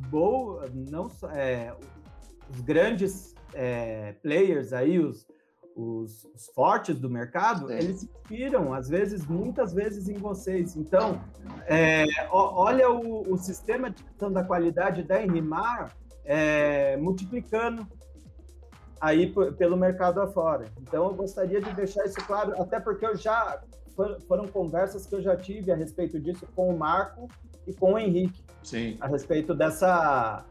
[0.10, 1.74] boa, não é,
[2.50, 5.28] os grandes é, players aí, os,
[5.76, 10.78] os, os, fortes do mercado, eles se inspiram, às vezes, muitas vezes em vocês.
[10.78, 11.22] Então,
[11.68, 17.86] é, olha o, o, sistema de gestão da qualidade da Enrimar é, multiplicando
[19.02, 20.72] aí pelo mercado afora.
[20.80, 23.62] Então, eu gostaria de deixar isso claro, até porque eu já
[24.30, 27.28] foram conversas que eu já tive a respeito disso com o Marco
[27.70, 28.44] e com o Henrique.
[28.64, 28.98] Sim.
[29.00, 30.46] A respeito dessa.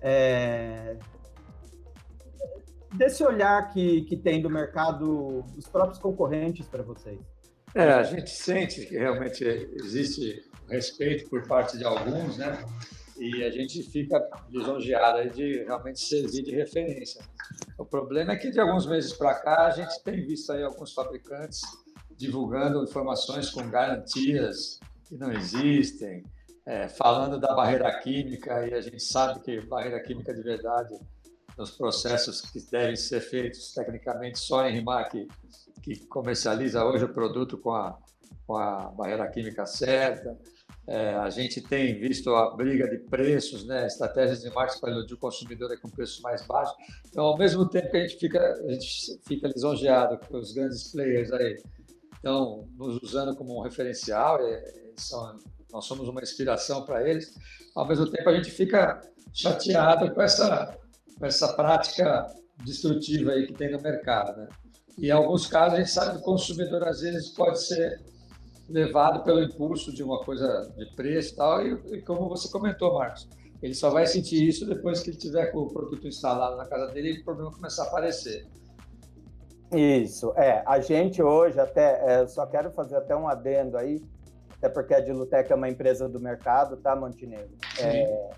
[0.00, 0.96] É,
[2.94, 7.18] desse olhar que, que tem do mercado, dos próprios concorrentes para vocês.
[7.74, 12.64] É, a gente sente que realmente existe respeito por parte de alguns, né?
[13.18, 17.22] E a gente fica lisonjeado de realmente servir de referência.
[17.78, 20.92] O problema é que de alguns meses para cá a gente tem visto aí alguns
[20.92, 21.62] fabricantes
[22.16, 26.24] divulgando informações com garantias que não existem,
[26.66, 30.94] é, falando da barreira química, e a gente sabe que barreira química de verdade,
[31.56, 35.28] nos processos que devem ser feitos tecnicamente, só em RIMAR que,
[35.82, 37.96] que comercializa hoje o produto com a,
[38.46, 40.36] com a barreira química certa.
[40.86, 45.14] É, a gente tem visto a briga de preços, né, estratégias de marketing para iludir
[45.14, 46.76] o consumidor é com preços mais baixos.
[47.06, 50.92] Então, ao mesmo tempo que a gente fica, a gente fica lisonjeado com os grandes
[50.92, 51.56] players aí,
[52.16, 54.38] estão nos usando como um referencial,
[54.96, 55.38] são,
[55.74, 57.34] nós somos uma inspiração para eles,
[57.74, 59.00] ao mesmo tempo a gente fica
[59.32, 60.78] chateado com essa,
[61.18, 62.26] com essa prática
[62.64, 64.36] destrutiva aí que tem no mercado.
[64.36, 64.48] Né?
[64.96, 68.00] E em alguns casos a gente sabe que o consumidor às vezes pode ser
[68.68, 72.94] levado pelo impulso de uma coisa de preço e tal, e, e como você comentou,
[72.94, 73.28] Marcos,
[73.60, 76.92] ele só vai sentir isso depois que ele tiver com o produto instalado na casa
[76.92, 78.46] dele e o problema começar a aparecer.
[79.72, 80.62] Isso, é.
[80.66, 84.00] A gente hoje, até, é, só quero fazer até um adendo aí,
[84.64, 87.54] até porque a Dilutec é uma empresa do mercado, tá, Montenegro?
[87.76, 87.84] Sim.
[87.84, 88.30] É,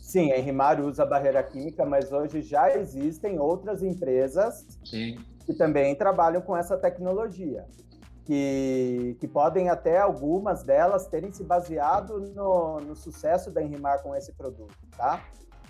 [0.00, 5.16] sim, a Enrimar usa barreira química, mas hoje já existem outras empresas sim.
[5.46, 7.64] que também trabalham com essa tecnologia
[8.24, 14.16] que, que podem até algumas delas terem se baseado no, no sucesso da Enrimar com
[14.16, 15.24] esse produto, tá?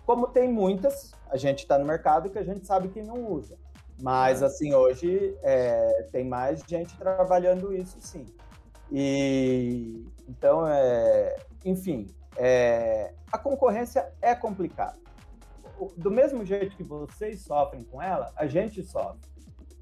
[0.06, 3.58] Como tem muitas, a gente está no mercado que a gente sabe que não usa.
[4.00, 8.24] Mas, assim, hoje é, tem mais gente trabalhando isso, sim.
[8.90, 14.98] E, então, é, enfim, é, a concorrência é complicada.
[15.96, 19.20] Do mesmo jeito que vocês sofrem com ela, a gente sofre.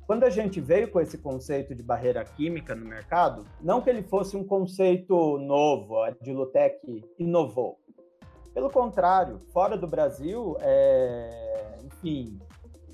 [0.07, 4.03] Quando a gente veio com esse conceito de barreira química no mercado, não que ele
[4.03, 7.81] fosse um conceito novo, a Dilutec inovou.
[8.55, 11.79] Pelo contrário, fora do Brasil, é...
[11.85, 12.39] enfim,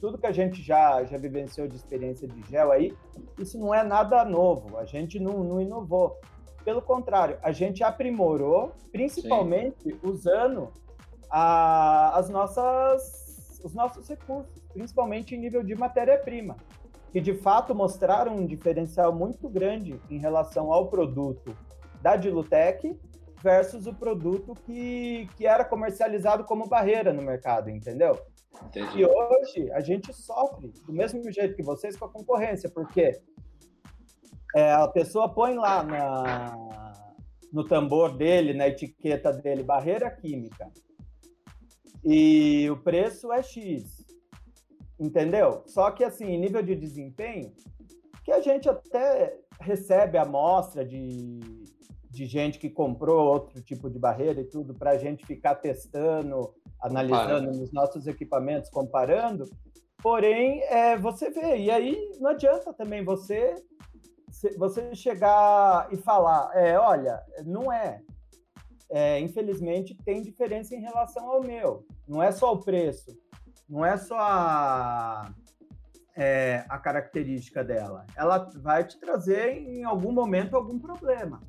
[0.02, 2.92] tudo que a gente já, já vivenciou de experiência de gel aí,
[3.38, 6.20] isso não é nada novo, a gente não, não inovou.
[6.64, 10.00] Pelo contrário, a gente aprimorou, principalmente Sim.
[10.02, 10.72] usando
[11.30, 16.56] a, as nossas, os nossos recursos, principalmente em nível de matéria-prima
[17.12, 21.54] que de fato mostraram um diferencial muito grande em relação ao produto
[22.00, 22.98] da Dilutec
[23.42, 28.18] versus o produto que, que era comercializado como barreira no mercado, entendeu?
[28.66, 29.00] Entendi.
[29.00, 33.20] E hoje a gente sofre do mesmo jeito que vocês com a concorrência, porque
[34.54, 37.14] é, a pessoa põe lá na,
[37.52, 40.70] no tambor dele, na etiqueta dele, barreira química,
[42.04, 44.02] e o preço é X
[45.02, 45.62] entendeu?
[45.66, 47.52] Só que, assim, nível de desempenho,
[48.24, 51.40] que a gente até recebe amostra de,
[52.08, 56.54] de gente que comprou outro tipo de barreira e tudo, para a gente ficar testando,
[56.82, 59.44] analisando nos nossos equipamentos, comparando.
[60.02, 63.54] Porém, é, você vê, e aí não adianta também você
[64.56, 68.00] você chegar e falar, é, olha, não é.
[68.90, 69.20] é.
[69.20, 71.84] Infelizmente, tem diferença em relação ao meu.
[72.08, 73.14] Não é só o preço,
[73.68, 75.34] não é só a,
[76.16, 78.06] é, a característica dela.
[78.16, 81.40] Ela vai te trazer em algum momento algum problema.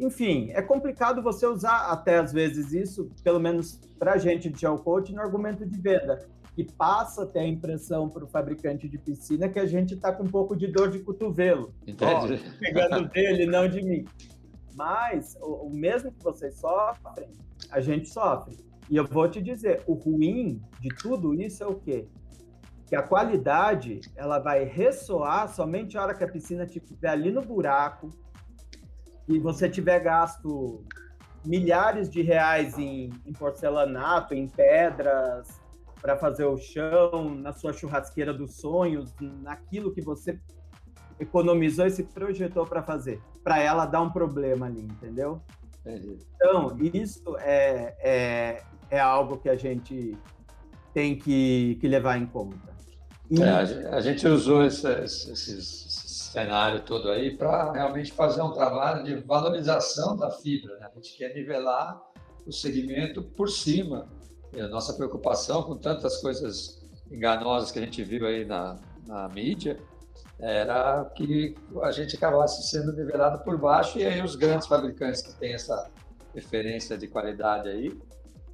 [0.00, 4.58] Enfim, é complicado você usar até às vezes isso, pelo menos para a gente de
[4.58, 8.96] gel coach, no argumento de venda, que passa até a impressão para o fabricante de
[8.96, 11.74] piscina que a gente está com um pouco de dor de cotovelo.
[11.86, 12.40] Entendi.
[12.42, 14.06] Ó, pegando dele, não de mim.
[14.74, 17.28] Mas o, o mesmo que vocês sofrem,
[17.70, 18.56] a gente sofre.
[18.88, 22.08] E eu vou te dizer, o ruim de tudo isso é o quê?
[22.86, 27.42] Que a qualidade ela vai ressoar somente a hora que a piscina estiver ali no
[27.42, 28.10] buraco
[29.30, 30.84] e você tiver gasto
[31.44, 35.60] milhares de reais em, em porcelanato, em pedras
[36.00, 40.38] para fazer o chão, na sua churrasqueira dos sonhos, naquilo que você
[41.18, 45.40] economizou e se projetou para fazer, para ela dar um problema ali, entendeu?
[45.84, 50.16] Então, isso é, é, é algo que a gente
[50.92, 52.70] tem que, que levar em conta.
[53.30, 53.40] E...
[53.40, 55.89] É, a gente usou esse, esse, esse
[56.30, 60.76] cenário todo aí para realmente fazer um trabalho de valorização da fibra.
[60.78, 60.88] Né?
[60.88, 62.00] A gente quer nivelar
[62.46, 64.08] o segmento por cima.
[64.52, 69.28] E a nossa preocupação com tantas coisas enganosas que a gente viu aí na, na
[69.28, 69.76] mídia
[70.38, 75.34] era que a gente acabasse sendo nivelado por baixo e aí os grandes fabricantes que
[75.34, 75.90] têm essa
[76.34, 78.00] referência de qualidade aí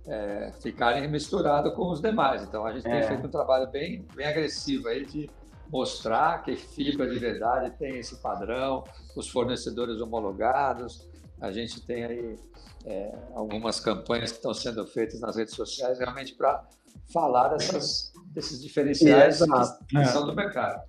[0.07, 2.43] é, ficarem misturados com os demais.
[2.43, 3.01] Então a gente é.
[3.01, 5.31] tem feito um trabalho bem, bem agressivo aí de
[5.71, 8.85] mostrar que fibra de verdade tem esse padrão,
[9.17, 11.09] os fornecedores homologados.
[11.41, 12.37] A gente tem aí
[12.85, 16.67] é, algumas campanhas que estão sendo feitas nas redes sociais realmente para
[17.13, 20.83] falar dessas, desses diferenciais que, que são do mercado.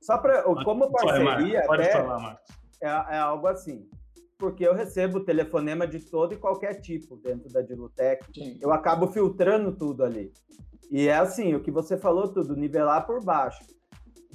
[0.00, 2.56] Só para como parceria, pode, até, falar, Marcos.
[2.80, 3.88] É, é algo assim
[4.38, 8.24] porque eu recebo telefonema de todo e qualquer tipo dentro da Dilutec.
[8.34, 8.58] Sim.
[8.60, 10.32] Eu acabo filtrando tudo ali.
[10.90, 13.64] E é assim, o que você falou tudo, nivelar por baixo.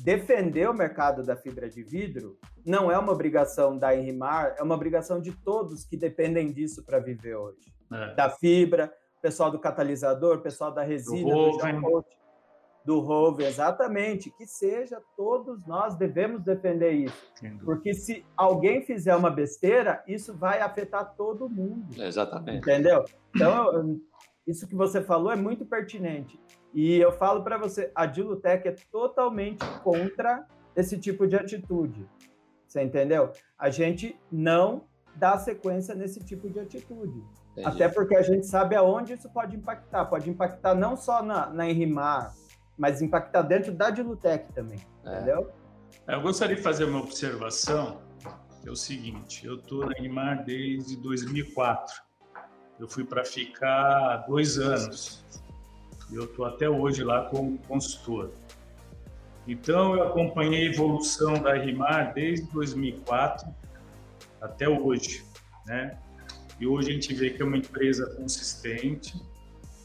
[0.03, 4.75] Defender o mercado da fibra de vidro não é uma obrigação da Enrimar, é uma
[4.75, 7.73] obrigação de todos que dependem disso para viver hoje.
[7.91, 8.15] É.
[8.15, 12.05] Da fibra, pessoal do catalisador, pessoal da resina, do, do,
[12.83, 17.33] do Rover, exatamente, que seja, todos nós devemos defender isso.
[17.63, 22.01] Porque se alguém fizer uma besteira, isso vai afetar todo mundo.
[22.01, 22.57] Exatamente.
[22.57, 23.05] Entendeu?
[23.35, 23.99] Então,
[24.47, 26.39] isso que você falou é muito pertinente.
[26.73, 30.45] E eu falo para você, a Dilutec é totalmente contra
[30.75, 32.07] esse tipo de atitude.
[32.65, 33.31] Você entendeu?
[33.57, 37.21] A gente não dá sequência nesse tipo de atitude.
[37.51, 37.67] Entendi.
[37.67, 40.05] Até porque a gente sabe aonde isso pode impactar.
[40.05, 42.33] Pode impactar não só na, na Enrimar,
[42.77, 44.79] mas impactar dentro da Dilutec também.
[45.03, 45.17] É.
[45.17, 45.51] Entendeu?
[46.07, 48.01] Eu gostaria de fazer uma observação,
[48.61, 52.01] que é o seguinte: eu estou na Enrimar desde 2004.
[52.79, 55.25] Eu fui para ficar dois anos.
[56.11, 58.31] Eu estou até hoje lá como consultor.
[59.47, 63.47] Então, eu acompanhei a evolução da RIMAR desde 2004
[64.41, 65.25] até hoje,
[65.65, 65.97] né?
[66.59, 69.19] E hoje a gente vê que é uma empresa consistente,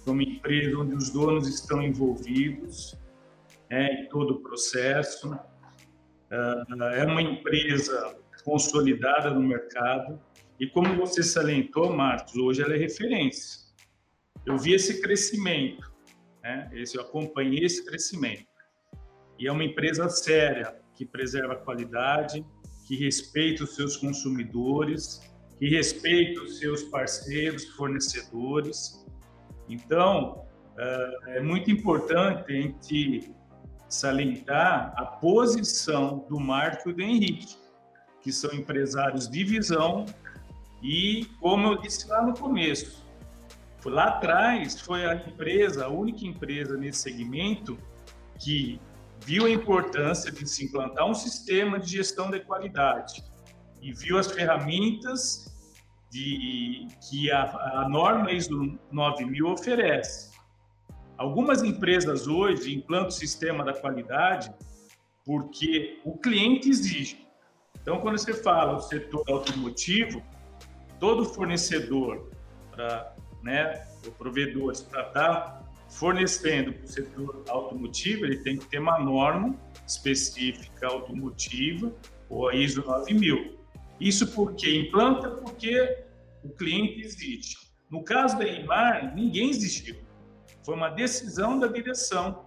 [0.07, 2.95] é uma empresa onde os donos estão envolvidos
[3.71, 5.39] né, em todo o processo,
[6.31, 6.65] ah,
[6.95, 10.21] é uma empresa consolidada no mercado
[10.59, 13.67] e como você salientou, Marcos, hoje ela é referência.
[14.45, 15.93] Eu vi esse crescimento,
[16.47, 16.71] né?
[16.73, 18.47] Esse, eu acompanhei esse crescimento.
[19.37, 22.47] E é uma empresa séria, que preserva a qualidade,
[22.87, 25.21] que respeita os seus consumidores,
[25.59, 29.05] que respeita os seus parceiros, fornecedores.
[29.69, 30.47] Então,
[30.79, 33.35] eh, é muito importante a gente
[33.89, 37.57] salientar a posição do Marco e do Henrique,
[38.23, 40.07] que são empresários de visão
[40.81, 43.05] e, como eu disse lá no começo,
[43.89, 47.79] lá atrás foi a empresa, a única empresa nesse segmento
[48.39, 48.81] que
[49.25, 53.25] viu a importância de se implantar um sistema de gestão de qualidade
[53.81, 55.55] e viu as ferramentas
[56.11, 57.43] de, que a,
[57.83, 60.37] a norma ISO 9000 oferece.
[61.17, 64.53] Algumas empresas hoje implantam o sistema da qualidade
[65.25, 67.27] porque o cliente exige.
[67.81, 70.23] Então, quando você fala o setor automotivo,
[71.01, 72.31] todo fornecedor,
[72.71, 73.16] para
[73.47, 78.81] né, o provedor, para estar tá fornecendo para o setor automotivo, ele tem que ter
[78.81, 81.95] uma norma específica automotiva,
[82.29, 83.57] ou a ISO 9000.
[84.01, 86.05] Isso porque implanta porque
[86.43, 87.57] o cliente exige.
[87.89, 89.97] No caso da EIMAR, ninguém exigiu.
[90.65, 92.45] Foi uma decisão da direção.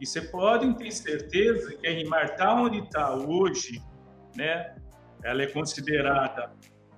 [0.00, 3.82] E você pode ter certeza que a EIMAR está onde está hoje,
[4.36, 4.76] né?
[5.24, 6.52] ela é considerada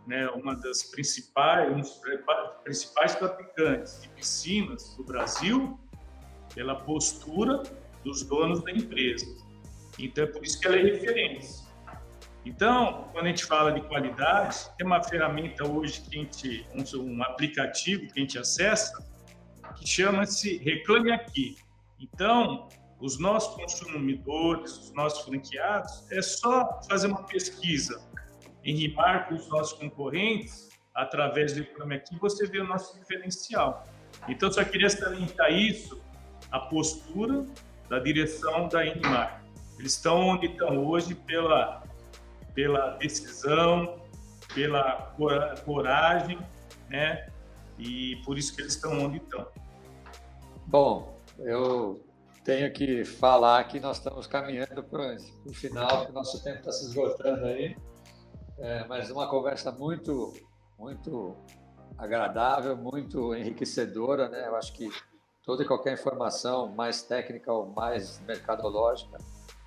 [0.09, 2.01] né, uma das principais, um dos
[2.65, 5.79] principais fabricantes de piscinas do Brasil
[6.55, 7.63] pela postura
[8.03, 9.27] dos donos da empresa.
[9.99, 11.69] Então, é por isso que ela é referência.
[12.47, 16.67] Então, quando a gente fala de qualidade, tem uma ferramenta hoje que a gente,
[16.99, 19.07] um, aplicativo que a gente acessa,
[19.77, 21.57] que chama-se Reclame Aqui.
[22.01, 22.67] Então,
[22.99, 28.08] os nossos consumidores, os nossos franqueados, é só fazer uma pesquisa
[28.65, 33.87] em rimar com os nossos concorrentes, através do Reclame Aqui, você vê o nosso diferencial.
[34.29, 36.01] Então, só queria salientar isso,
[36.51, 37.47] a postura
[37.89, 39.43] da direção da Enrimar.
[39.79, 41.83] Eles estão onde estão hoje pela,
[42.53, 44.03] pela decisão,
[44.55, 45.15] pela
[45.65, 46.39] coragem,
[46.89, 47.29] né?
[47.79, 49.47] E por isso que eles estão onde estão.
[50.67, 52.05] Bom, eu
[52.45, 56.73] tenho que falar que nós estamos caminhando para o final, que o nosso tempo está
[56.73, 57.77] se esgotando aí.
[58.59, 60.33] É, mas uma conversa muito,
[60.79, 61.37] muito
[61.97, 64.47] agradável, muito enriquecedora, né?
[64.49, 64.91] Eu acho que
[65.45, 69.17] toda e qualquer informação mais técnica ou mais mercadológica,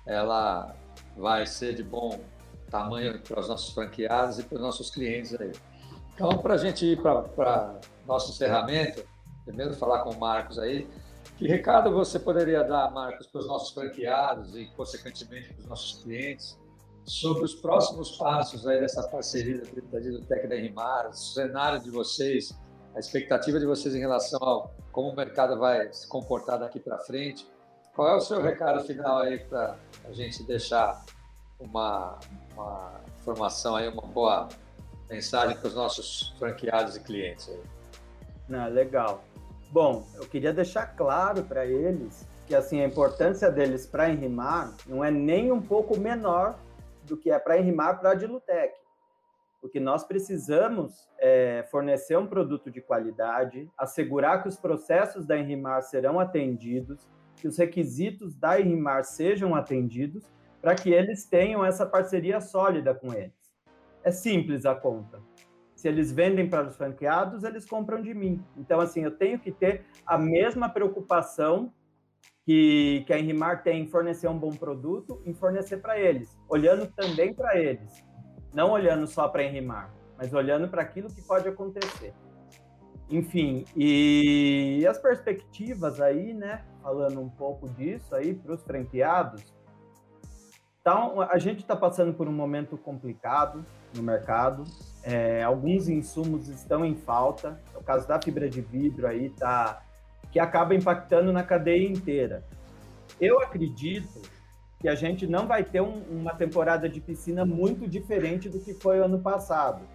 [0.06, 0.76] ela
[1.16, 2.20] vai ser de bom
[2.70, 5.52] tamanho para os nossos franqueados e para os nossos clientes aí.
[6.14, 9.04] Então, para a gente ir para nosso encerramento,
[9.44, 10.88] primeiro falar com o Marcos aí,
[11.36, 16.02] que recado você poderia dar, Marcos, para os nossos franqueados e, consequentemente, para os nossos
[16.02, 16.58] clientes
[17.04, 22.56] sobre os próximos passos aí dessa parceria da Didotec da Rimar, o cenário de vocês,
[22.94, 26.98] a expectativa de vocês em relação ao como o mercado vai se comportar daqui para
[26.98, 27.50] frente.
[27.94, 31.02] Qual é o seu recado final aí para a gente deixar
[31.58, 32.18] uma,
[32.54, 34.48] uma informação aí, uma boa
[35.08, 38.70] mensagem para os nossos franqueados e clientes aí?
[38.70, 39.24] Legal.
[39.70, 45.02] Bom, eu queria deixar claro para eles que assim a importância deles para enrimar não
[45.02, 46.58] é nem um pouco menor
[47.04, 48.74] do que é para enrimar para a Dilutec.
[49.60, 55.82] Porque nós precisamos é, fornecer um produto de qualidade, assegurar que os processos da Enrimar
[55.82, 62.40] serão atendidos, que os requisitos da Enrimar sejam atendidos, para que eles tenham essa parceria
[62.40, 63.52] sólida com eles.
[64.02, 65.20] É simples a conta.
[65.76, 68.44] Se eles vendem para os franqueados, eles compram de mim.
[68.56, 71.72] Então, assim, eu tenho que ter a mesma preocupação
[72.44, 76.86] que, que a Enrimar tem em fornecer um bom produto, em fornecer para eles, olhando
[76.86, 78.04] também para eles.
[78.52, 82.12] Não olhando só para Enrimar, mas olhando para aquilo que pode acontecer.
[83.08, 86.64] Enfim, e as perspectivas aí, né?
[86.82, 89.54] Falando um pouco disso aí para os franqueados.
[90.80, 93.64] Então, a gente está passando por um momento complicado
[93.94, 94.64] no mercado.
[95.04, 97.60] É, alguns insumos estão em falta.
[97.74, 99.82] É o caso da fibra de vidro aí tá
[100.32, 102.42] que acaba impactando na cadeia inteira.
[103.20, 104.22] Eu acredito
[104.80, 108.74] que a gente não vai ter um, uma temporada de piscina muito diferente do que
[108.74, 109.86] foi o ano passado.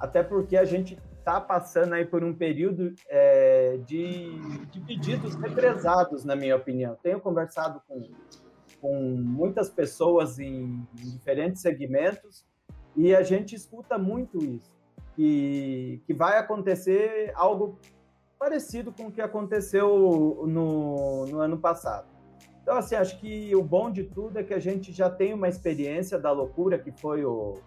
[0.00, 4.32] Até porque a gente está passando aí por um período é, de,
[4.72, 6.96] de, pedidos represados, na minha opinião.
[7.00, 8.10] Tenho conversado com,
[8.80, 12.44] com muitas pessoas em, em, diferentes segmentos
[12.96, 14.72] e a gente escuta muito isso,
[15.14, 17.78] que, que vai acontecer algo
[18.42, 22.08] parecido com o que aconteceu no, no ano passado.
[22.60, 25.48] Então, assim, acho que o bom de tudo é que a gente já tem uma
[25.48, 27.60] experiência da loucura que foi o,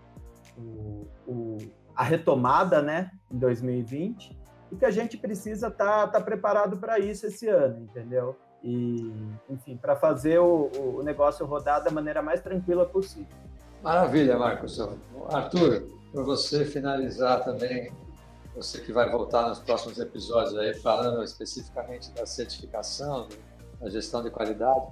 [0.57, 1.57] o, o
[1.95, 4.37] a retomada, né, em 2020,
[4.69, 8.35] e que a gente precisa estar tá, tá preparado para isso esse ano, entendeu?
[8.61, 9.13] E,
[9.49, 13.37] enfim, para fazer o, o negócio rodar da maneira mais tranquila possível.
[13.81, 14.77] Maravilha, Marcos.
[15.29, 17.93] Arthur, para você finalizar também,
[18.55, 23.27] você que vai voltar nos próximos episódios aí falando especificamente da certificação,
[23.79, 24.85] da gestão de qualidade,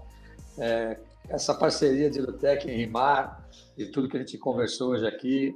[0.57, 0.99] é,
[1.29, 3.47] essa parceria de Lutec em Rimar
[3.77, 5.55] e tudo que a gente conversou hoje aqui,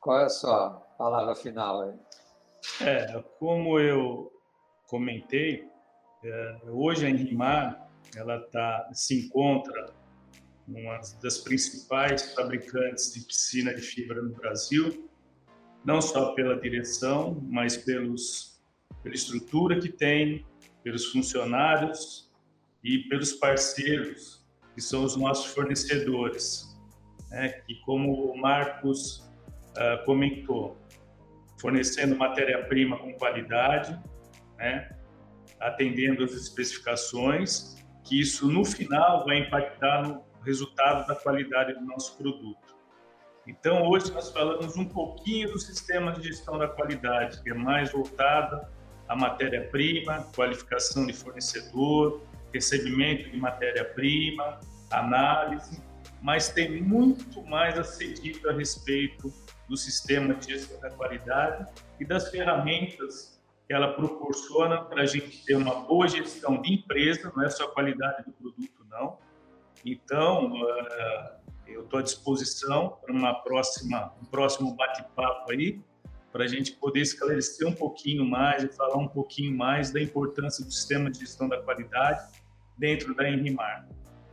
[0.00, 1.94] qual é a sua palavra final aí?
[2.82, 4.30] É, como eu
[4.86, 5.68] comentei,
[6.24, 9.92] é, hoje a Enrimar ela tá, se encontra
[10.66, 15.09] uma das principais fabricantes de piscina de fibra no Brasil,
[15.84, 18.60] não só pela direção, mas pelos,
[19.02, 20.44] pela estrutura que tem,
[20.82, 22.30] pelos funcionários
[22.82, 26.76] e pelos parceiros, que são os nossos fornecedores.
[27.30, 27.62] Né?
[27.68, 29.30] E como o Marcos
[29.70, 30.76] uh, comentou,
[31.60, 33.98] fornecendo matéria-prima com qualidade,
[34.58, 34.96] né?
[35.60, 42.16] atendendo as especificações, que isso no final vai impactar no resultado da qualidade do nosso
[42.16, 42.69] produto.
[43.50, 47.90] Então, hoje nós falamos um pouquinho do sistema de gestão da qualidade, que é mais
[47.90, 48.70] voltada
[49.08, 52.22] à matéria-prima, qualificação de fornecedor,
[52.54, 54.60] recebimento de matéria-prima,
[54.92, 55.82] análise,
[56.22, 59.32] mas tem muito mais a ser dito a respeito
[59.68, 61.66] do sistema de gestão da qualidade
[61.98, 67.32] e das ferramentas que ela proporciona para a gente ter uma boa gestão de empresa,
[67.34, 69.18] não é só a qualidade do produto, não.
[69.84, 71.39] Então, uh,
[71.72, 75.80] eu estou à disposição para uma próxima, um próximo bate-papo aí,
[76.32, 80.64] para a gente poder esclarecer um pouquinho mais e falar um pouquinho mais da importância
[80.64, 82.22] do sistema de gestão da qualidade
[82.78, 83.88] dentro da Enrimar.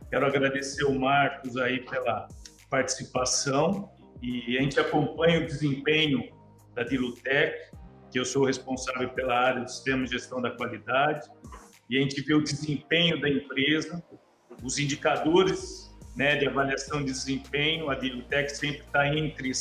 [0.08, 2.28] Quero agradecer o Marcos aí pela
[2.70, 3.90] participação
[4.22, 6.30] e a gente acompanha o desempenho
[6.74, 7.70] da Dilutec,
[8.10, 11.28] que eu sou responsável pela área do sistema de gestão da qualidade,
[11.90, 14.02] e a gente vê o desempenho da empresa,
[14.62, 15.87] os indicadores
[16.18, 19.52] né, de avaliação de desempenho, a Dilutec sempre está entre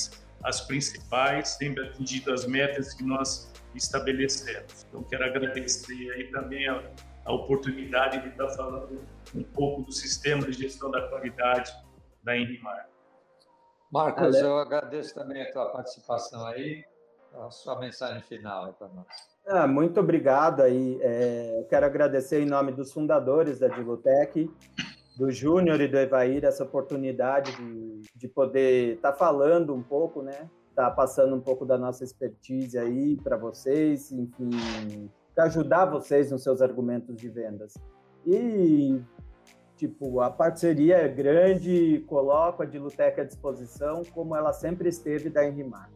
[0.43, 4.83] as principais, sempre atingindo as metas que nós estabelecemos.
[4.89, 6.83] Então, quero agradecer aí também a,
[7.25, 8.99] a oportunidade de estar falando
[9.35, 11.71] um pouco do sistema de gestão da qualidade
[12.23, 12.89] da Enrimar.
[13.91, 16.83] Marcos, eu agradeço também a tua participação aí,
[17.35, 19.07] a sua mensagem final para nós.
[19.45, 20.99] Ah, muito obrigado aí.
[21.03, 24.49] É, quero agradecer em nome dos fundadores da Dilutec,
[25.17, 30.21] do Júnior e do Evair essa oportunidade de, de poder estar tá falando um pouco,
[30.21, 30.47] né?
[30.75, 34.51] Tá passando um pouco da nossa expertise aí para vocês, enfim,
[35.33, 37.73] para ajudar vocês nos seus argumentos de vendas.
[38.25, 39.01] E
[39.75, 45.47] tipo, a parceria é grande, coloco a Dilutec à disposição, como ela sempre esteve da
[45.47, 45.89] Enrimar.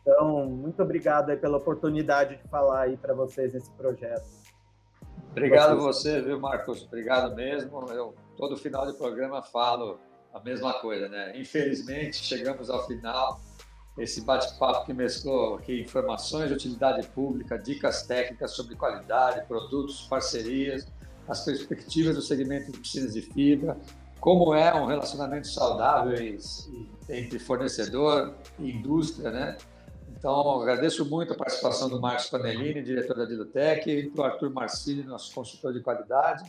[0.00, 4.24] Então, muito obrigado aí pela oportunidade de falar aí para vocês nesse projeto.
[5.30, 6.84] Obrigado você, viu, Marcos?
[6.84, 7.86] Obrigado mesmo.
[7.90, 9.98] Eu todo final de programa falo
[10.32, 11.38] a mesma coisa, né?
[11.38, 13.40] Infelizmente, chegamos ao final.
[13.98, 20.86] Esse bate-papo que mesclou aqui informações de utilidade pública, dicas técnicas sobre qualidade, produtos, parcerias,
[21.28, 23.76] as perspectivas do segmento de piscinas de fibra,
[24.18, 26.14] como é um relacionamento saudável
[27.08, 29.58] entre fornecedor e indústria, né?
[30.16, 35.02] Então, agradeço muito a participação do Marcos Panellini, diretor da Dilutec, e do Arthur Marcini,
[35.02, 36.44] nosso consultor de qualidade.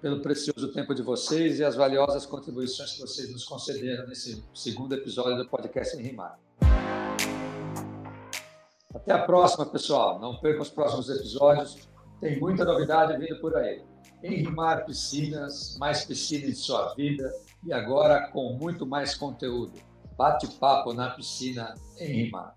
[0.00, 4.94] Pelo precioso tempo de vocês e as valiosas contribuições que vocês nos concederam nesse segundo
[4.94, 6.38] episódio do podcast em Rimar.
[8.94, 10.18] Até a próxima, pessoal.
[10.18, 11.88] Não percam os próximos episódios.
[12.20, 13.82] Tem muita novidade vindo por aí.
[14.22, 17.30] Em Rimar Piscinas, mais piscina em sua vida
[17.64, 19.74] e agora com muito mais conteúdo.
[20.16, 22.56] Bate-papo na piscina em Rimar.